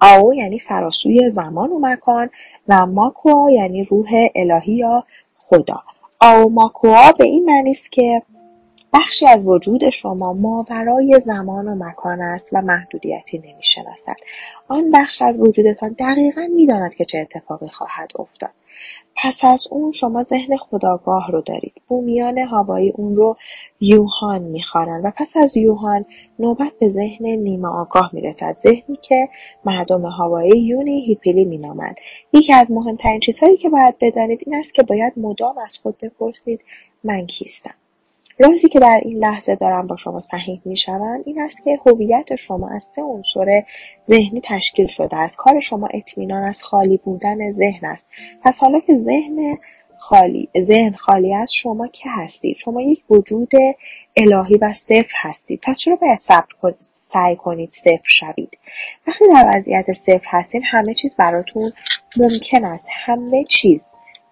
آو 0.01 0.33
یعنی 0.33 0.59
فراسوی 0.59 1.29
زمان 1.29 1.69
و 1.69 1.79
مکان 1.79 2.29
و 2.67 2.85
ماکوا 2.85 3.51
یعنی 3.51 3.83
روح 3.83 4.09
الهی 4.35 4.73
یا 4.73 5.03
خدا. 5.49 5.83
آوماکوا 6.19 7.11
به 7.11 7.23
این 7.23 7.45
معنی 7.45 7.71
است 7.71 7.91
که 7.91 8.21
بخشی 8.93 9.27
از 9.27 9.47
وجود 9.47 9.89
شما 9.89 10.33
ماورای 10.33 11.21
زمان 11.25 11.67
و 11.67 11.75
مکان 11.85 12.21
است 12.21 12.49
و 12.53 12.61
محدودیتی 12.61 13.37
نمی‌شناسد. 13.37 14.15
آن 14.67 14.91
بخش 14.91 15.21
از 15.21 15.39
وجودتان 15.39 15.95
دقیقا 15.99 16.47
می‌داند 16.55 16.93
که 16.93 17.05
چه 17.05 17.17
اتفاقی 17.17 17.67
خواهد 17.67 18.11
افتاد. 18.19 18.51
پس 19.15 19.45
از 19.45 19.67
اون 19.71 19.91
شما 19.91 20.21
ذهن 20.21 20.57
خداگاه 20.57 21.31
رو 21.31 21.41
دارید. 21.41 21.73
بومیان 21.87 22.37
هوایی 22.37 22.89
اون 22.89 23.15
رو 23.15 23.37
یوهان 23.79 24.41
می‌خوانند 24.41 25.05
و 25.05 25.11
پس 25.17 25.33
از 25.37 25.57
یوهان 25.57 26.05
نوبت 26.39 26.73
به 26.79 26.89
ذهن 26.89 27.25
نیمه 27.25 27.67
آگاه 27.67 28.09
می‌رسد. 28.13 28.53
ذهنی 28.53 28.95
که 29.01 29.29
مردم 29.65 30.05
هوایی 30.05 30.61
یونی 30.61 31.05
هیپیلی 31.05 31.45
مینامند. 31.45 31.95
یکی 32.33 32.53
از 32.53 32.71
مهمترین 32.71 33.19
چیزهایی 33.19 33.57
که 33.57 33.69
باید 33.69 33.95
بدانید 34.01 34.39
این 34.45 34.55
است 34.55 34.73
که 34.73 34.83
باید 34.83 35.13
مدام 35.17 35.57
از 35.57 35.77
خود 35.77 35.97
بپرسید 35.97 36.61
من 37.03 37.25
کیستم؟ 37.25 37.73
رازی 38.39 38.69
که 38.69 38.79
در 38.79 38.99
این 39.03 39.17
لحظه 39.17 39.55
دارم 39.55 39.87
با 39.87 39.95
شما 39.95 40.21
صحیح 40.21 40.61
می‌شوم 40.65 41.23
این 41.25 41.41
است 41.41 41.63
که 41.63 41.79
هویت 41.85 42.35
شما 42.35 42.69
از 42.69 42.83
سه 42.83 43.01
عنصر 43.01 43.63
ذهنی 44.07 44.41
تشکیل 44.43 44.87
شده 44.87 45.17
است. 45.17 45.37
کار 45.37 45.59
شما 45.59 45.87
اطمینان 45.93 46.43
از 46.43 46.63
خالی 46.63 46.97
بودن 46.97 47.51
ذهن 47.51 47.85
است. 47.87 48.07
پس 48.43 48.59
حالا 48.59 48.79
که 48.79 48.97
ذهن 48.97 49.57
خالی 49.97 50.49
ذهن 50.59 50.95
خالی 50.95 51.35
است 51.35 51.53
شما 51.53 51.87
که 51.87 52.09
هستید؟ 52.09 52.57
شما 52.57 52.81
یک 52.81 53.03
وجود 53.09 53.51
الهی 54.15 54.57
و 54.61 54.73
صفر 54.73 55.13
هستید. 55.21 55.59
پس 55.63 55.79
چرا 55.79 55.95
باید 55.95 56.19
صبر 56.19 56.53
کنید 56.61 56.75
سعی 57.01 57.35
کنید 57.35 57.71
صفر 57.71 58.03
شوید؟ 58.03 58.57
وقتی 59.07 59.25
در 59.33 59.45
وضعیت 59.47 59.93
صفر 59.93 60.25
هستید 60.25 60.61
همه 60.65 60.93
چیز 60.93 61.15
براتون 61.15 61.73
ممکن 62.17 62.65
است. 62.65 62.85
همه 62.89 63.43
چیز 63.43 63.81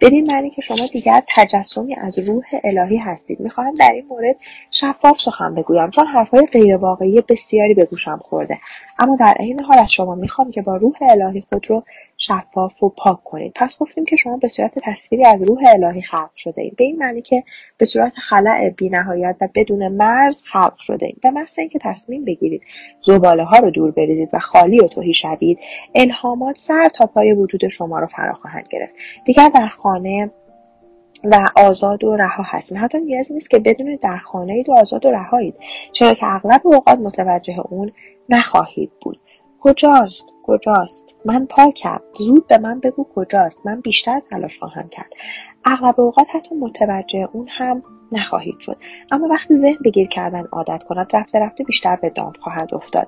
بدین 0.01 0.27
معنی 0.31 0.49
که 0.49 0.61
شما 0.61 0.87
دیگر 0.93 1.23
تجسمی 1.35 1.95
از 1.95 2.19
روح 2.19 2.45
الهی 2.63 2.97
هستید. 2.97 3.39
می‌خواهم 3.39 3.73
در 3.73 3.91
این 3.91 4.05
مورد 4.09 4.35
شفاف 4.71 5.21
سخن 5.21 5.55
بگویم 5.55 5.89
چون 5.89 6.07
حرفهای 6.07 6.45
غیرواقعی 6.45 7.21
بسیاری 7.21 7.73
به 7.73 7.85
گوشم 7.85 8.19
خورده. 8.23 8.57
اما 8.99 9.15
در 9.15 9.33
عین 9.39 9.63
حال 9.63 9.79
از 9.79 9.91
شما 9.91 10.15
می‌خوام 10.15 10.51
که 10.51 10.61
با 10.61 10.77
روح 10.77 10.95
الهی 11.09 11.43
خود 11.51 11.69
رو 11.69 11.83
شفاف 12.27 12.83
و 12.83 12.89
پاک 12.89 13.23
کنید. 13.23 13.51
پس 13.55 13.79
گفتیم 13.79 14.05
که 14.05 14.15
شما 14.15 14.37
به 14.37 14.47
صورت 14.47 14.71
تصویری 14.83 15.25
از 15.25 15.43
روح 15.43 15.59
الهی 15.67 16.01
خلق 16.01 16.31
شده 16.35 16.61
اید 16.61 16.75
به 16.75 16.83
این 16.83 16.97
معنی 16.97 17.21
که 17.21 17.43
به 17.77 17.85
صورت 17.85 18.13
خلع 18.15 18.69
بینهایت 18.69 19.35
و 19.41 19.47
بدون 19.55 19.87
مرز 19.87 20.43
خلق 20.43 20.75
شده 20.79 21.05
اید 21.05 21.21
به 21.21 21.29
محض 21.29 21.59
اینکه 21.59 21.79
تصمیم 21.81 22.25
بگیرید 22.25 22.61
زباله 23.05 23.43
ها 23.43 23.57
رو 23.57 23.71
دور 23.71 23.91
بریزید 23.91 24.29
و 24.33 24.39
خالی 24.39 24.79
و 24.79 24.87
توهی 24.87 25.13
شوید 25.13 25.59
الهامات 25.95 26.57
سر 26.57 26.89
تا 26.89 27.05
پای 27.05 27.33
وجود 27.33 27.67
شما 27.77 27.99
رو 27.99 28.07
فرا 28.07 28.33
خواهند 28.33 28.67
گرفت. 28.69 28.93
دیگر 29.25 29.49
در 29.49 29.67
خانه 29.67 30.31
و 31.23 31.39
آزاد 31.55 32.03
و 32.03 32.15
رها 32.15 32.43
هستید 32.47 32.77
حتی 32.77 32.99
نیازی 32.99 33.33
نیست 33.33 33.49
که 33.49 33.59
بدون 33.59 33.95
در 33.95 34.17
خانه 34.17 34.53
اید 34.53 34.69
و 34.69 34.73
آزاد 34.73 35.05
و 35.05 35.11
رهایید. 35.11 35.55
چرا 35.91 36.13
که 36.13 36.25
اغلب 36.25 36.61
اوقات 36.63 36.99
متوجه 36.99 37.59
اون 37.69 37.91
نخواهید 38.29 38.91
بود. 39.01 39.19
کجاست؟ 39.59 40.25
کجاست؟ 40.43 41.12
من 41.25 41.45
پاکم 41.45 41.99
زود 42.19 42.47
به 42.47 42.57
من 42.57 42.79
بگو 42.79 43.07
کجاست. 43.15 43.65
من 43.65 43.81
بیشتر 43.81 44.21
تلاش 44.29 44.59
خواهم 44.59 44.89
کرد. 44.89 45.09
اغلب 45.65 45.99
اوقات 45.99 46.27
حتی 46.33 46.55
متوجه 46.55 47.29
اون 47.33 47.47
هم 47.57 47.83
نخواهید 48.11 48.59
شد. 48.59 48.77
اما 49.11 49.27
وقتی 49.27 49.57
ذهن 49.57 49.77
بگیر 49.85 50.07
کردن 50.07 50.45
عادت 50.51 50.83
کند 50.83 51.15
رفته 51.15 51.39
رفته 51.39 51.63
بیشتر 51.63 51.95
به 51.95 52.09
دام 52.09 52.33
خواهد 52.39 52.73
افتاد. 52.73 53.07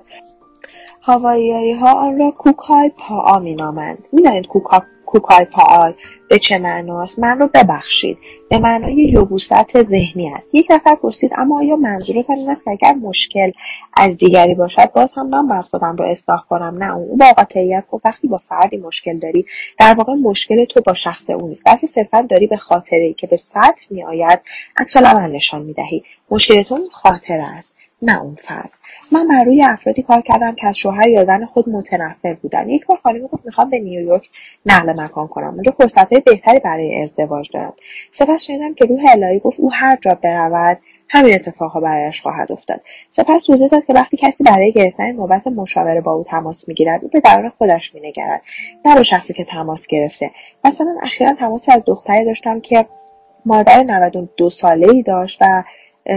هوایی 1.02 1.72
ها 1.72 1.92
آن 1.92 2.18
را 2.18 2.30
کوکای 2.30 2.92
پاآ 2.98 3.38
مینامند. 3.38 3.98
می‌دانید 4.12 4.46
کوکا 4.46 4.82
کوکای 5.06 5.44
پاال 5.44 5.94
به 6.28 6.38
چه 6.38 6.58
معناست؟ 6.58 7.18
من 7.18 7.38
رو 7.38 7.48
ببخشید. 7.54 8.18
به 8.50 8.58
معنای 8.58 8.94
یبوست 8.94 9.82
ذهنی 9.82 10.28
است. 10.34 10.48
یک 10.52 10.66
نفر 10.70 10.94
پرسید 10.94 11.30
اما 11.36 11.58
آیا 11.58 11.76
منظورت 11.76 12.30
این 12.30 12.50
است 12.50 12.64
که 12.64 12.70
اگر 12.70 12.94
مشکل 12.94 13.50
از 13.96 14.16
دیگری 14.16 14.54
باشد 14.54 14.92
باز 14.92 15.12
هم 15.16 15.28
من 15.28 15.48
باید 15.48 15.64
خودم 15.64 15.96
رو 15.96 16.04
اصلاح 16.04 16.44
کنم؟ 16.48 16.82
نه 16.82 16.96
اون 16.96 17.16
با 17.16 17.32
قاطعیت 17.32 17.84
گفت 17.90 18.06
وقتی 18.06 18.28
با 18.28 18.38
فردی 18.48 18.76
مشکل 18.76 19.18
داری 19.18 19.46
در 19.78 19.94
واقع 19.94 20.12
مشکل 20.14 20.64
تو 20.64 20.80
با 20.80 20.94
شخص 20.94 21.30
اون 21.30 21.48
نیست 21.48 21.62
بلکه 21.66 21.86
صرفا 21.86 22.22
داری 22.22 22.46
به 22.46 22.56
خاطره 22.56 23.12
که 23.12 23.26
به 23.26 23.36
سطح 23.36 23.82
میآید 23.90 24.40
عکس 24.76 24.96
نشان 24.96 25.62
می‌دهی. 25.62 26.02
مشکل 26.30 26.62
تو 26.62 26.78
خاطره 26.92 27.44
است 27.58 27.76
نه 28.02 28.22
اون 28.22 28.34
فرد. 28.34 28.70
من 29.12 29.28
بر 29.28 29.44
روی 29.44 29.62
افرادی 29.62 30.02
کار 30.02 30.20
کردم 30.20 30.54
که 30.54 30.66
از 30.66 30.78
شوهر 30.78 31.08
یا 31.08 31.24
زن 31.24 31.44
خود 31.44 31.68
متنفر 31.68 32.34
بودن. 32.34 32.68
یک 32.68 32.86
بار 32.86 32.98
خانمی 33.02 33.28
گفت 33.28 33.46
می‌خوام 33.46 33.70
به 33.70 33.78
نیویورک 33.78 34.28
نقل 34.66 35.02
مکان 35.02 35.28
کنم. 35.28 35.54
اونجا 35.54 35.72
فرصتهای 35.78 36.20
بهتری 36.20 36.58
برای 36.58 37.02
ازدواج 37.02 37.50
دارم. 37.54 37.72
سپس 38.10 38.42
شنیدم 38.42 38.74
که 38.74 38.84
روح 38.84 39.00
الهی 39.08 39.38
گفت 39.38 39.60
او 39.60 39.72
هر 39.72 39.98
جا 40.00 40.14
برود 40.14 40.78
همین 41.08 41.34
اتفاقها 41.34 41.80
برایش 41.80 42.20
خواهد 42.20 42.52
افتاد. 42.52 42.80
سپس 43.10 43.44
توضیح 43.44 43.68
داد 43.68 43.84
که 43.84 43.92
وقتی 43.92 44.16
کسی 44.16 44.44
برای 44.44 44.72
گرفتن 44.72 45.12
نوبت 45.12 45.46
مشاوره 45.46 46.00
با 46.00 46.12
او 46.12 46.24
تماس 46.24 46.68
می‌گیرد 46.68 47.00
او 47.02 47.08
به 47.08 47.20
درون 47.20 47.48
خودش 47.48 47.94
مینگرد. 47.94 48.42
نه 48.84 48.94
به 48.94 49.02
شخصی 49.02 49.34
که 49.34 49.44
تماس 49.44 49.86
گرفته. 49.86 50.30
مثلا 50.64 50.96
اخیرا 51.02 51.34
تماسی 51.34 51.72
از 51.72 51.84
دختری 51.86 52.24
داشتم 52.24 52.60
که 52.60 52.86
مادر 53.46 53.82
92 53.82 54.50
ساله 54.50 54.88
ای 54.88 55.02
داشت 55.02 55.38
و 55.40 55.62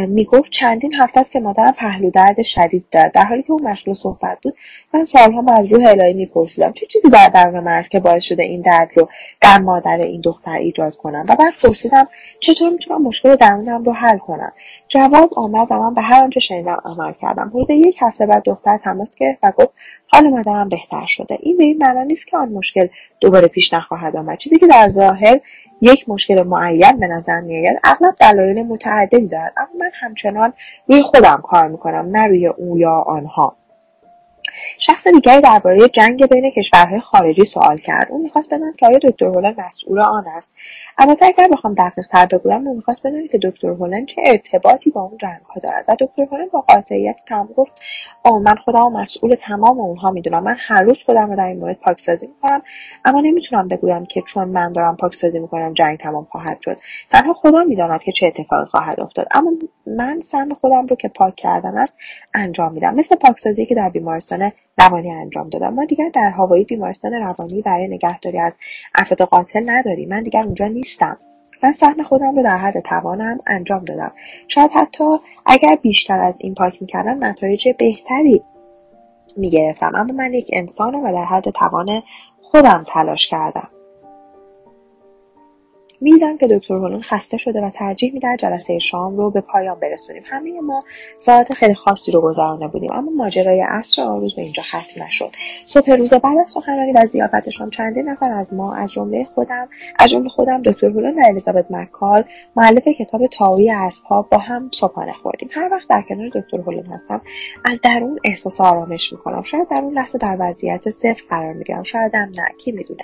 می‌گفت 0.08 0.52
چندین 0.52 0.94
هفته 0.94 1.20
است 1.20 1.32
که 1.32 1.40
مادرم 1.40 1.72
پهلو 1.72 2.10
درد 2.12 2.42
شدید 2.42 2.86
دارد 2.92 3.12
در 3.12 3.24
حالی 3.24 3.44
که 3.44 3.52
او 3.52 3.64
مشغول 3.64 3.94
صحبت 3.94 4.38
بود 4.42 4.56
من 4.94 5.04
سالها 5.04 5.44
از 5.54 5.74
روح 5.74 5.88
الهی 5.88 6.14
میپرسیدم. 6.14 6.72
چه 6.72 6.86
چیزی 6.86 7.10
در 7.10 7.30
درون 7.30 7.60
من 7.60 7.72
است 7.72 7.92
که 7.92 8.00
باعث 8.00 8.24
شده 8.24 8.44
این 8.44 8.62
درد 8.62 8.90
رو 8.96 9.10
در 9.42 9.58
مادر 9.58 9.98
این 9.98 10.22
دختر 10.22 10.52
ایجاد 10.52 10.96
کنم؟ 10.96 11.26
و 11.30 11.36
بعد 11.36 11.54
پرسیدم 11.64 12.08
چطور 12.40 12.70
می‌تونم 12.70 13.02
مشکل 13.02 13.36
درونم 13.36 13.84
رو 13.84 13.94
حل 13.94 14.18
کنم؟ 14.18 14.52
جواب 14.88 15.34
آمد 15.34 15.68
و 15.70 15.80
من 15.80 15.94
به 15.94 16.02
هر 16.02 16.24
آنچه 16.24 16.40
شنیدم 16.40 16.82
عمل 16.86 17.14
کردم. 17.22 17.50
حدود 17.50 17.70
یک 17.70 17.98
هفته 18.02 18.26
بعد 18.26 18.44
دختر 18.44 18.78
تماس 18.78 19.16
گرفت 19.16 19.40
و 19.44 19.52
گفت 19.52 19.74
حال 20.14 20.30
مادرم 20.30 20.70
بهتر 20.70 21.06
شده. 21.06 21.38
این 21.40 21.58
به 21.58 21.64
این 21.64 21.78
معنا 21.82 22.04
نیست 22.04 22.28
که 22.28 22.38
آن 22.38 22.50
مشکل 22.50 22.88
دوباره 23.20 23.48
پیش 23.48 23.74
نخواهد 23.74 24.16
آمد. 24.16 24.38
چیزی 24.38 24.60
که 24.60 24.68
در 24.68 24.90
ظاهر 24.90 25.40
یک 25.82 26.10
مشکل 26.10 26.44
معین 26.44 27.00
به 27.00 27.08
نظر 27.08 27.40
میآید 27.40 27.80
اغلب 27.84 28.16
دلایل 28.20 28.64
متعددی 28.64 29.28
دارد. 29.28 29.54
اما 29.58 29.70
من 29.80 29.92
همچنان 29.94 30.54
روی 30.88 31.02
خودم 31.02 31.42
کار 31.44 31.68
می‌کنم 31.68 32.10
نه 32.12 32.28
روی 32.28 32.48
او 32.48 32.80
یا 32.80 33.04
آنها. 33.08 33.56
شخص 34.78 35.08
دیگری 35.08 35.42
درباره 35.42 35.90
جنگ 35.90 36.26
بین 36.26 36.52
کشورهای 36.52 37.00
خارجی 37.00 37.46
سوال 37.46 37.78
کرد. 37.78 38.08
او 38.12 38.24
می‌خواست 38.24 38.54
بداند 38.54 38.76
که 38.76 38.86
آیا 38.86 39.00
دکتر 39.00 39.26
هولن 39.26 39.56
مسئول 39.58 40.00
آن 40.00 40.28
است. 40.28 40.52
البته 40.98 41.26
اگر 41.26 41.48
بخوام 41.52 41.74
دقیق 41.74 42.08
تر 42.12 42.26
بگویم 42.26 42.68
او 42.68 42.76
می‌خواست 42.76 43.08
بداند 43.08 43.30
که 43.30 43.38
دکتر 43.44 43.68
هولن 43.68 44.06
چه 44.06 44.22
ارتباطی 44.26 44.90
با 44.90 45.02
اون 45.02 45.18
جنگ 45.18 45.42
ها 45.42 45.60
دارد. 45.64 45.86
و 45.88 45.96
دکتر 46.00 46.24
هولن 46.32 46.48
با 46.54 46.62
قاطعیت 46.62 47.16
تمام 47.28 47.48
گفت 47.56 47.74
آه 48.24 48.40
من 48.40 48.56
خودم 48.56 48.92
مسئول 48.92 49.36
تمام 49.36 49.80
اونها 49.80 50.12
می‌دونم. 50.12 50.44
من 50.44 50.56
هر 50.60 50.82
روز 50.82 51.04
خودم 51.04 51.30
رو 51.30 51.36
در 51.36 51.48
این 51.48 51.60
مورد 51.60 51.80
پاکسازی 51.80 52.28
می‌کنم 52.28 52.62
اما 53.06 53.22
نمی‌تونم 53.22 53.68
بگویم 53.68 54.06
که 54.06 54.24
چون 54.34 54.48
من 54.48 54.74
دارم 54.74 54.98
پاکسازی 54.98 55.40
می‌کنم 55.40 55.74
جنگ 55.74 55.98
تمام 55.98 56.28
خواهد 56.32 56.62
شد. 56.62 56.78
تنها 57.12 57.34
خدا 57.34 57.64
می‌داند 57.64 58.02
که 58.02 58.12
چه 58.12 58.28
اتفاقی 58.28 58.66
خواهد 58.66 59.00
افتاد. 59.00 59.28
اما 59.32 59.52
من 59.86 60.22
سهم 60.22 60.54
خودم 60.54 60.88
رو 60.88 60.96
که 60.96 61.08
پاک 61.08 61.36
کردن 61.36 61.78
است 61.78 61.98
انجام 62.34 62.74
میدم. 62.74 62.96
مثل 62.96 63.16
پاکسازی 63.16 63.66
که 63.66 63.76
در 63.76 63.90
بیمارستان 63.90 64.52
روانی 64.80 65.12
انجام 65.12 65.50
دادم. 65.50 65.74
ما 65.74 65.86
دیگر 65.86 66.10
در 66.14 66.30
هوایی 66.30 66.64
بیمارستان 66.64 67.14
روانی 67.14 67.62
برای 67.62 67.88
نگهداری 67.88 68.40
از 68.40 68.58
افراد 68.96 69.22
قاتل 69.22 69.64
نداریم. 69.66 70.10
من 70.10 70.24
دیگر 70.24 70.42
اونجا 70.42 70.68
نیستم. 70.68 71.18
من 71.64 71.72
سهم 71.72 72.04
خودم 72.04 72.36
رو 72.36 72.44
در 72.44 72.58
حد 72.58 72.80
توانم 72.80 73.38
انجام 73.48 73.84
دادم. 73.84 74.12
شاید 74.48 74.72
حتی 74.74 75.18
اگر 75.46 75.76
بیشتر 75.82 76.20
از 76.20 76.36
این 76.40 76.56
پاک 76.56 76.82
می‌کردم 76.82 77.26
نتایج 77.26 77.70
بهتری 77.80 78.44
می‌گرفتم. 79.38 79.92
اما 79.96 80.14
من 80.14 80.34
یک 80.34 80.50
انسانم 80.54 81.04
و 81.04 81.14
در 81.14 81.26
حد 81.26 81.50
توان 81.50 82.04
خودم 82.42 82.84
تلاش 82.88 83.28
کردم. 83.28 83.70
می‌دیدم 86.02 86.38
که 86.38 86.48
دکتر 86.48 86.74
هولون 86.74 87.02
خسته 87.02 87.38
شده 87.38 87.62
و 87.62 87.70
ترجیح 87.70 88.14
می‌دهد 88.14 88.40
جلسه 88.40 88.80
شام 88.80 89.18
رو 89.18 89.32
به 89.32 89.42
پایان 89.42 89.80
برسونیم. 89.80 90.24
همه 90.26 90.62
ما 90.62 90.84
ساعت 91.18 91.54
خیلی 91.54 91.74
خاصی 91.74 92.12
رو 92.12 92.22
گذرانده 92.22 92.68
بودیم 92.68 92.92
اما 92.92 93.12
ماجرای 93.12 93.62
عصر 93.62 94.02
آروز 94.02 94.36
به 94.36 94.42
اینجا 94.42 94.64
ختم 94.64 95.04
نشد. 95.04 95.32
صبح 95.66 95.92
روز 95.92 96.14
بعد 96.14 96.38
از 96.38 96.50
سخنرانی 96.50 96.92
و 96.92 97.06
ضیافت 97.06 97.50
شام 97.50 97.70
چندین 97.70 98.10
نفر 98.10 98.32
از 98.32 98.54
ما 98.54 98.76
از 98.76 98.92
جمله 98.92 99.24
خودم 99.24 99.70
از 100.00 100.10
جمله 100.10 100.30
خودم 100.30 100.62
دکتر 100.62 100.88
هولون 100.88 101.20
و 101.20 101.26
الیزابت 101.26 101.72
مکال 101.72 102.24
معلف 102.56 102.88
کتاب 102.88 103.28
تاوی 103.28 103.72
اسبها 103.72 104.22
با 104.22 104.38
هم 104.38 104.70
صبحانه 104.74 105.14
خوردیم. 105.14 105.50
هر 105.52 105.70
وقت 105.72 105.90
در 105.90 106.02
کنار 106.10 106.30
دکتر 106.30 106.58
هولون 106.58 106.86
هستم 106.86 107.22
از 107.66 107.82
درون 107.82 108.20
احساس 108.24 108.62
آرامش 108.62 109.14
می‌کنم. 109.14 109.44
شاید 109.44 109.68
در 109.70 109.78
اون 109.78 109.94
لحظه 109.94 110.18
در 110.18 110.38
وضعیت 110.40 110.90
صفر 110.90 111.24
قرار 111.30 111.54
می‌گیرم. 111.54 111.84
شاید 111.84 112.16
هم 112.16 112.32
نه 112.38 112.48
کی 112.58 112.72
می‌دونه. 112.72 113.04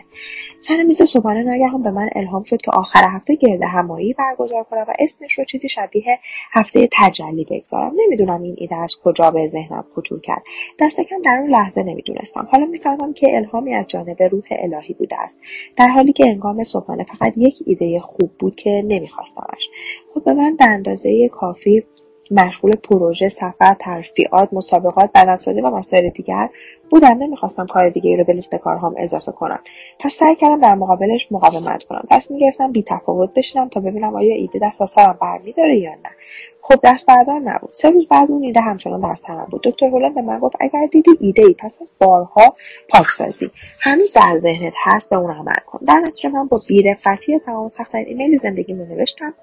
سر 0.59 0.83
میز 0.83 1.01
صبحانه 1.01 1.43
ناگهان 1.43 1.83
به 1.83 1.91
من 1.91 2.09
الهام 2.15 2.43
شد 2.43 2.61
که 2.61 2.71
آخر 2.85 3.09
هفته 3.11 3.35
گرد 3.35 3.63
همایی 3.63 4.13
برگزار 4.13 4.63
کنم 4.63 4.85
و 4.87 4.93
اسمش 4.99 5.33
رو 5.33 5.45
چیزی 5.45 5.69
شبیه 5.69 6.19
هفته 6.51 6.89
تجلی 6.91 7.45
بگذارم. 7.49 7.93
نمی‌دونم 8.05 8.41
این 8.41 8.55
ایده 8.57 8.75
از 8.75 8.95
کجا 9.03 9.31
به 9.31 9.47
ذهنم 9.47 9.85
خطور 9.95 10.19
کرد. 10.21 10.43
دست 10.79 11.01
کم 11.01 11.21
در 11.21 11.37
اون 11.41 11.49
لحظه 11.49 11.83
نمی‌دونستم. 11.83 12.47
حالا 12.51 12.65
می‌فهمم 12.65 13.13
که 13.13 13.35
الهامی 13.35 13.73
از 13.73 13.87
جانب 13.87 14.23
روح 14.23 14.43
الهی 14.51 14.93
بوده 14.93 15.21
است. 15.21 15.39
در 15.75 15.87
حالی 15.87 16.13
که 16.13 16.25
انگام 16.25 16.63
صبحانه 16.63 17.03
فقط 17.03 17.33
یک 17.37 17.63
ایده 17.65 17.99
خوب 17.99 18.31
بود 18.39 18.55
که 18.55 18.83
نمیخواستمش. 18.87 19.69
خب 20.13 20.23
به 20.23 20.33
من 20.33 20.55
به 20.55 20.65
اندازه 20.65 21.29
کافی 21.29 21.83
مشغول 22.31 22.75
پروژه 22.75 23.29
سفر 23.29 23.75
ترفیعات 23.79 24.49
مسابقات 24.53 25.09
بدنسازی 25.15 25.61
و 25.61 25.69
مسائل 25.69 26.09
دیگر 26.09 26.49
بودم. 26.89 27.17
نمی‌خواستم 27.17 27.65
کار 27.65 27.89
دیگه 27.89 28.17
رو 28.17 28.23
به 28.23 28.33
لیست 28.33 28.55
کارهام 28.55 28.95
اضافه 28.97 29.31
کنم. 29.31 29.59
پس 29.99 30.13
سعی 30.13 30.35
کردم 30.35 30.61
در 30.61 30.75
مقابلش 30.75 31.31
مقاومت 31.31 31.83
کنم. 31.83 32.03
پس 32.09 32.31
می‌گرفتم 32.31 32.71
بی 32.71 32.83
تفاوت 32.83 33.33
بشینم 33.33 33.69
تا 33.69 33.79
ببینم 33.79 34.15
آیا 34.15 34.35
ایده 34.35 34.59
دست 34.61 34.81
از 34.81 34.91
سرم 34.91 35.17
برمیداره 35.21 35.75
یا 35.77 35.91
نه. 35.91 36.09
خب 36.67 36.79
دست 36.83 37.07
بردار 37.07 37.39
نبود. 37.39 37.69
سه 37.73 37.89
روز 37.89 38.07
بعد 38.07 38.31
اون 38.31 38.43
ایده 38.43 38.61
همچنان 38.61 39.01
در 39.01 39.15
سرم 39.15 39.47
بود. 39.51 39.61
دکتر 39.63 39.85
هلند 39.85 40.15
به 40.15 40.21
من 40.21 40.39
گفت 40.39 40.55
اگر 40.59 40.87
دیدی 40.91 41.11
ایده 41.19 41.41
ای 41.41 41.53
پس 41.53 41.71
از 41.81 41.87
بارها 41.99 42.55
پاکسازی. 42.89 43.51
هنوز 43.81 44.13
در 44.13 44.37
ذهنت 44.37 44.73
هست 44.83 45.09
به 45.09 45.15
اون 45.15 45.31
عمل 45.31 45.55
کن. 45.65 45.79
در 45.87 45.99
نتیجه 45.99 46.29
من 46.29 46.47
با 46.47 46.57
بیرفتی 46.69 47.39
تمام 47.39 47.69
سختترین 47.69 48.07
ایمیل 48.07 48.37
زندگیمو 48.37 48.85
نوشتم 48.85 49.33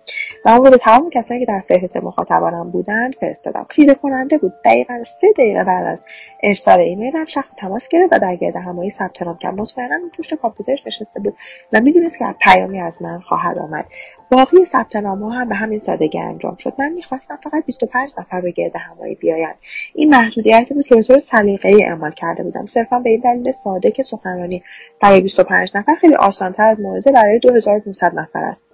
و 0.44 0.48
اون 0.48 0.64
رو 0.64 0.70
به 0.70 0.76
تمام 0.76 1.10
کسانی 1.10 1.40
که 1.40 1.46
در 1.46 1.62
فهرست 1.68 1.96
مخاطبانم 1.96 2.70
بودند 2.70 3.14
فرستادم. 3.20 3.66
خیره 3.70 3.94
کننده 3.94 4.38
بود. 4.38 4.52
دقیقا 4.64 5.04
سه 5.04 5.32
دقیقه 5.32 5.64
بعد 5.64 5.86
از 5.86 6.02
ارسال 6.42 6.80
ایمیلم 6.80 7.24
شخص 7.24 7.54
تماس 7.54 7.88
گرفت 7.88 8.12
و 8.12 8.18
در 8.18 8.36
گرد 8.36 8.56
همایی 8.56 8.90
ثبت 8.90 9.22
نام 9.22 9.38
کرد. 9.38 9.60
مطمئنا 9.60 9.96
پشت 10.18 10.34
کامپیوترش 10.34 10.86
نشسته 10.86 11.20
بود 11.20 11.36
و 11.72 11.80
می‌دونست 11.80 12.18
که 12.18 12.24
پیامی 12.40 12.80
از 12.80 13.02
من 13.02 13.20
خواهد 13.20 13.58
آمد. 13.58 13.86
باقی 14.32 14.64
ثبت 14.64 14.96
ها 14.96 15.30
هم 15.30 15.48
به 15.48 15.54
همین 15.54 15.78
سادگی 15.78 16.18
انجام 16.18 16.56
شد. 16.56 16.72
من 16.78 16.92
می‌خواستم 16.92 17.38
فقط 17.42 17.66
25 17.66 18.10
نفر 18.18 18.40
به 18.40 18.50
گرد 18.50 18.76
همایی 18.76 19.14
بیایند 19.14 19.54
این 19.94 20.10
محدودیتی 20.10 20.74
بود 20.74 20.86
که 20.86 20.94
به 20.94 21.02
طور 21.02 21.18
سلیقه‌ای 21.18 21.84
اعمال 21.84 22.10
کرده 22.10 22.42
بودم. 22.42 22.66
صرفا 22.66 22.98
به 22.98 23.10
این 23.10 23.20
دلیل 23.20 23.52
ساده 23.52 23.90
که 23.90 24.02
سخنرانی 24.02 24.62
برای 25.00 25.20
25 25.20 25.70
نفر 25.74 25.94
خیلی 25.94 26.14
آسانتر 26.14 26.68
از 26.68 26.80
موعظه 26.80 27.12
برای 27.12 27.38
2500 27.38 28.14
نفر 28.14 28.44
است. 28.44 28.71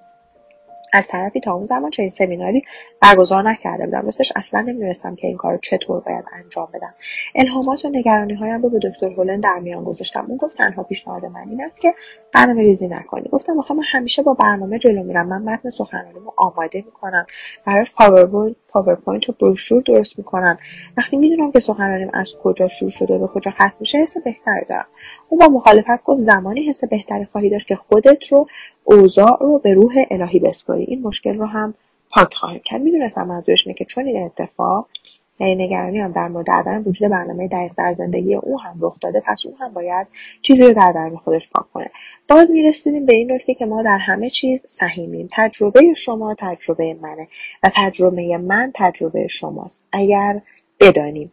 از 0.92 1.08
طرفی 1.08 1.40
تا 1.40 1.52
اون 1.52 1.64
زمان 1.64 1.90
چنین 1.90 2.10
سمیناری 2.10 2.62
برگزار 3.02 3.50
نکرده 3.50 3.84
بودم. 3.84 4.04
راستش 4.04 4.32
اصلا 4.36 4.60
نمی‌دونستم 4.60 5.14
که 5.14 5.26
این 5.26 5.36
کار 5.36 5.52
رو 5.52 5.58
چطور 5.62 6.00
باید 6.00 6.24
انجام 6.32 6.68
بدم. 6.74 6.94
الهامات 7.34 7.84
و 7.84 7.88
نگرانی 7.88 8.34
هایم 8.34 8.62
رو 8.62 8.68
به 8.68 8.78
دکتر 8.78 9.08
هولن 9.08 9.40
در 9.40 9.58
میان 9.58 9.84
گذاشتم. 9.84 10.26
اون 10.28 10.36
گفت 10.36 10.56
تنها 10.56 10.82
پیشنهاد 10.82 11.24
من 11.24 11.48
این 11.48 11.64
است 11.64 11.80
که 11.80 11.94
برنامه 12.34 12.60
ریزی 12.60 12.88
نکنی. 12.88 13.28
گفتم 13.28 13.58
آخه 13.58 13.74
من 13.74 13.84
همیشه 13.92 14.22
با 14.22 14.34
برنامه 14.34 14.78
جلو 14.78 15.02
میرم. 15.02 15.28
من 15.28 15.42
متن 15.42 15.70
سخنرانیمو 15.70 16.32
آماده 16.36 16.82
می‌کنم. 16.86 17.26
براش 17.64 17.92
پاورپوینت 17.94 18.56
پاورپوینت 18.78 19.28
و 19.28 19.32
بروشور 19.32 19.82
درست 19.82 20.18
می‌کنم 20.18 20.58
وقتی 20.96 21.16
می‌دونم 21.16 21.52
که 21.52 21.60
سخنرانیم 21.60 22.10
از 22.12 22.34
کجا 22.42 22.68
شروع 22.68 22.90
شده 22.90 23.14
و 23.14 23.18
به 23.18 23.26
کجا 23.26 23.50
ختم 23.50 23.74
میشه 23.80 23.98
حس 23.98 24.16
بهتری 24.24 24.64
دارم. 24.68 24.86
اون 25.28 25.40
با 25.40 25.54
مخالفت 25.54 26.04
گفت 26.04 26.20
زمانی 26.20 26.68
حس 26.68 26.84
بهتری 26.84 27.24
خواهی 27.24 27.50
داشت 27.50 27.66
که 27.66 27.76
خودت 27.76 28.26
رو 28.26 28.46
اوضاع 28.84 29.38
رو 29.40 29.58
به 29.58 29.74
روح 29.74 29.94
الهی 30.10 30.38
بسپاری. 30.38 30.84
این 30.84 31.02
مشکل 31.02 31.38
رو 31.38 31.46
هم 31.46 31.74
پاک 32.10 32.34
خواهیم 32.34 32.60
کرد. 32.64 32.80
می‌دونستم 32.80 33.26
منظورش 33.26 33.66
اینه 33.66 33.74
که 33.74 33.84
چون 33.84 34.06
این 34.06 34.22
اتفاق 34.22 34.88
یعنی 35.40 35.54
نگرانی 35.54 35.98
هم 35.98 36.12
در 36.12 36.28
مورد 36.28 36.50
عدم 36.50 36.82
وجود 36.86 37.10
برنامه 37.10 37.48
دقیق 37.48 37.72
در 37.76 37.92
زندگی 37.92 38.34
او 38.34 38.60
هم 38.60 38.78
رخ 38.80 38.98
داده 39.00 39.22
پس 39.26 39.42
او 39.46 39.56
هم 39.60 39.72
باید 39.72 40.06
چیزی 40.42 40.64
رو 40.64 40.72
در 40.72 40.92
درون 40.92 41.16
خودش 41.16 41.48
پاک 41.50 41.72
کنه. 41.72 41.90
باز 42.28 42.50
می‌رسیدیم 42.50 43.06
به 43.06 43.14
این 43.14 43.32
نکته 43.32 43.54
که 43.54 43.66
ما 43.66 43.82
در 43.82 43.98
همه 43.98 44.30
چیز 44.30 44.60
سهیمیم 44.68 45.28
تجربه 45.32 45.94
شما 45.96 46.34
تجربه 46.38 46.94
منه 46.94 47.28
و 47.62 47.70
تجربه 47.74 48.38
من 48.38 48.72
تجربه 48.74 49.26
شماست. 49.26 49.88
اگر 49.92 50.40
بدانیم 50.80 51.32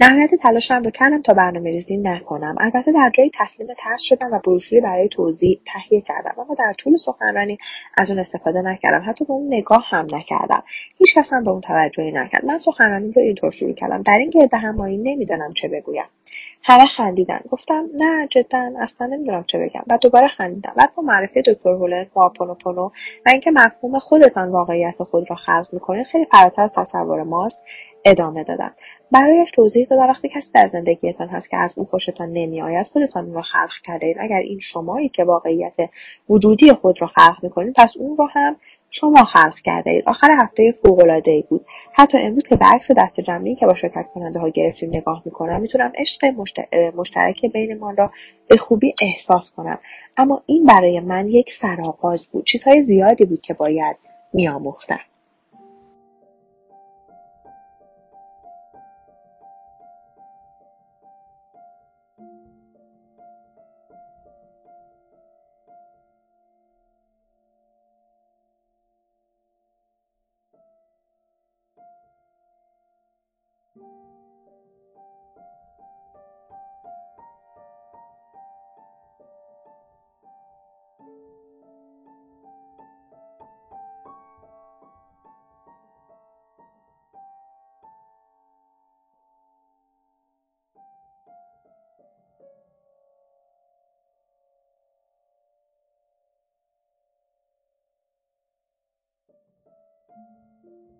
نهایت 0.00 0.34
تلاشم 0.34 0.82
رو 0.82 0.90
کردم 0.90 1.22
تا 1.22 1.34
برنامه 1.34 1.70
ریزی 1.70 1.96
نکنم. 1.96 2.54
البته 2.60 2.92
در 2.92 3.10
جایی 3.14 3.30
تسلیم 3.34 3.68
ترس 3.78 4.02
شدم 4.02 4.32
و 4.32 4.38
بروشوری 4.38 4.80
برای 4.80 5.08
توضیح 5.08 5.60
تهیه 5.66 6.00
کردم 6.00 6.34
اما 6.38 6.54
در 6.54 6.72
طول 6.78 6.96
سخنرانی 6.96 7.58
از 7.96 8.10
اون 8.10 8.20
استفاده 8.20 8.62
نکردم. 8.62 9.04
حتی 9.10 9.24
به 9.24 9.32
اون 9.32 9.54
نگاه 9.54 9.84
هم 9.88 10.06
نکردم. 10.12 10.62
هیچ 10.98 11.14
کس 11.14 11.32
هم 11.32 11.44
به 11.44 11.50
اون 11.50 11.60
توجهی 11.60 12.12
نکرد. 12.12 12.44
من 12.44 12.58
سخنرانی 12.58 13.12
رو 13.12 13.22
اینطور 13.22 13.50
شروع 13.50 13.72
کردم. 13.72 14.02
در 14.02 14.18
این 14.18 14.30
گرد 14.30 14.54
همایی 14.54 14.96
نمی‌دانم 14.96 15.52
چه 15.52 15.68
بگویم. 15.68 16.04
همه 16.62 16.86
خندیدن. 16.86 17.40
گفتم 17.50 17.86
نه 17.94 18.28
جدا 18.30 18.70
اصلا 18.80 19.06
نمی‌دونم 19.06 19.44
چه 19.46 19.58
بگم. 19.58 19.82
و 19.90 19.98
دوباره 19.98 20.28
خندیدم. 20.28 20.72
بعد 20.76 20.94
با 20.94 21.02
معرفی 21.02 21.42
دکتر 21.42 21.70
هولن 21.70 22.06
پونو 22.64 22.90
و 23.26 23.30
اینکه 23.30 23.50
مفهوم 23.50 23.98
خودتان 23.98 24.50
واقعیت 24.50 25.02
خود 25.02 25.30
را 25.30 25.36
خلق 25.36 25.66
می‌کنید 25.72 26.06
خیلی 26.06 26.26
فراتر 26.32 26.62
از 26.62 26.74
تصور 26.76 27.22
ماست. 27.22 27.62
ادامه 28.10 28.44
دادم 28.44 28.74
برایش 29.12 29.50
توضیح 29.50 29.86
دادم 29.90 30.02
وقتی 30.02 30.28
کسی 30.28 30.52
در 30.52 30.68
زندگیتان 30.68 31.28
هست 31.28 31.50
که 31.50 31.56
از 31.56 31.74
او 31.76 31.84
خوشتان 31.84 32.32
نمیآید 32.32 32.86
خودتان 32.86 33.24
اون 33.24 33.34
را 33.34 33.42
خلق 33.42 33.72
کرده 33.84 34.06
اید 34.06 34.16
اگر 34.20 34.36
این 34.40 34.58
شمایی 34.58 35.08
که 35.08 35.24
واقعیت 35.24 35.74
وجودی 36.28 36.72
خود 36.72 37.02
را 37.02 37.06
خلق 37.06 37.36
می‌کنید 37.42 37.74
پس 37.76 37.96
اون 37.96 38.16
را 38.16 38.26
هم 38.26 38.56
شما 38.90 39.24
خلق 39.24 39.54
کرده 39.64 39.90
اید 39.90 40.04
آخر 40.06 40.36
هفته 40.38 40.74
فوق 40.82 40.98
العاده 40.98 41.30
ای 41.30 41.44
بود. 41.50 41.66
حتی 41.92 42.18
امروز 42.18 42.42
که 42.42 42.56
برعکس 42.56 42.90
دست 42.96 43.20
جمعی 43.20 43.54
که 43.54 43.66
با 43.66 43.74
شرکت 43.74 44.06
کننده 44.14 44.40
ها 44.40 44.48
گرفتیم 44.48 44.88
نگاه 44.88 45.22
می‌کنم 45.24 45.60
می‌تونم 45.60 45.92
عشق 45.94 46.24
مشترک 46.96 47.46
بینمان 47.52 47.96
را 47.96 48.10
به 48.48 48.56
خوبی 48.56 48.94
احساس 49.02 49.50
کنم. 49.50 49.78
اما 50.16 50.42
این 50.46 50.64
برای 50.64 51.00
من 51.00 51.28
یک 51.28 51.52
سرآغاز 51.52 52.26
بود. 52.26 52.44
چیزهای 52.44 52.82
زیادی 52.82 53.24
بود 53.24 53.40
که 53.40 53.54
باید 53.54 53.96
میآموختم. 54.32 55.00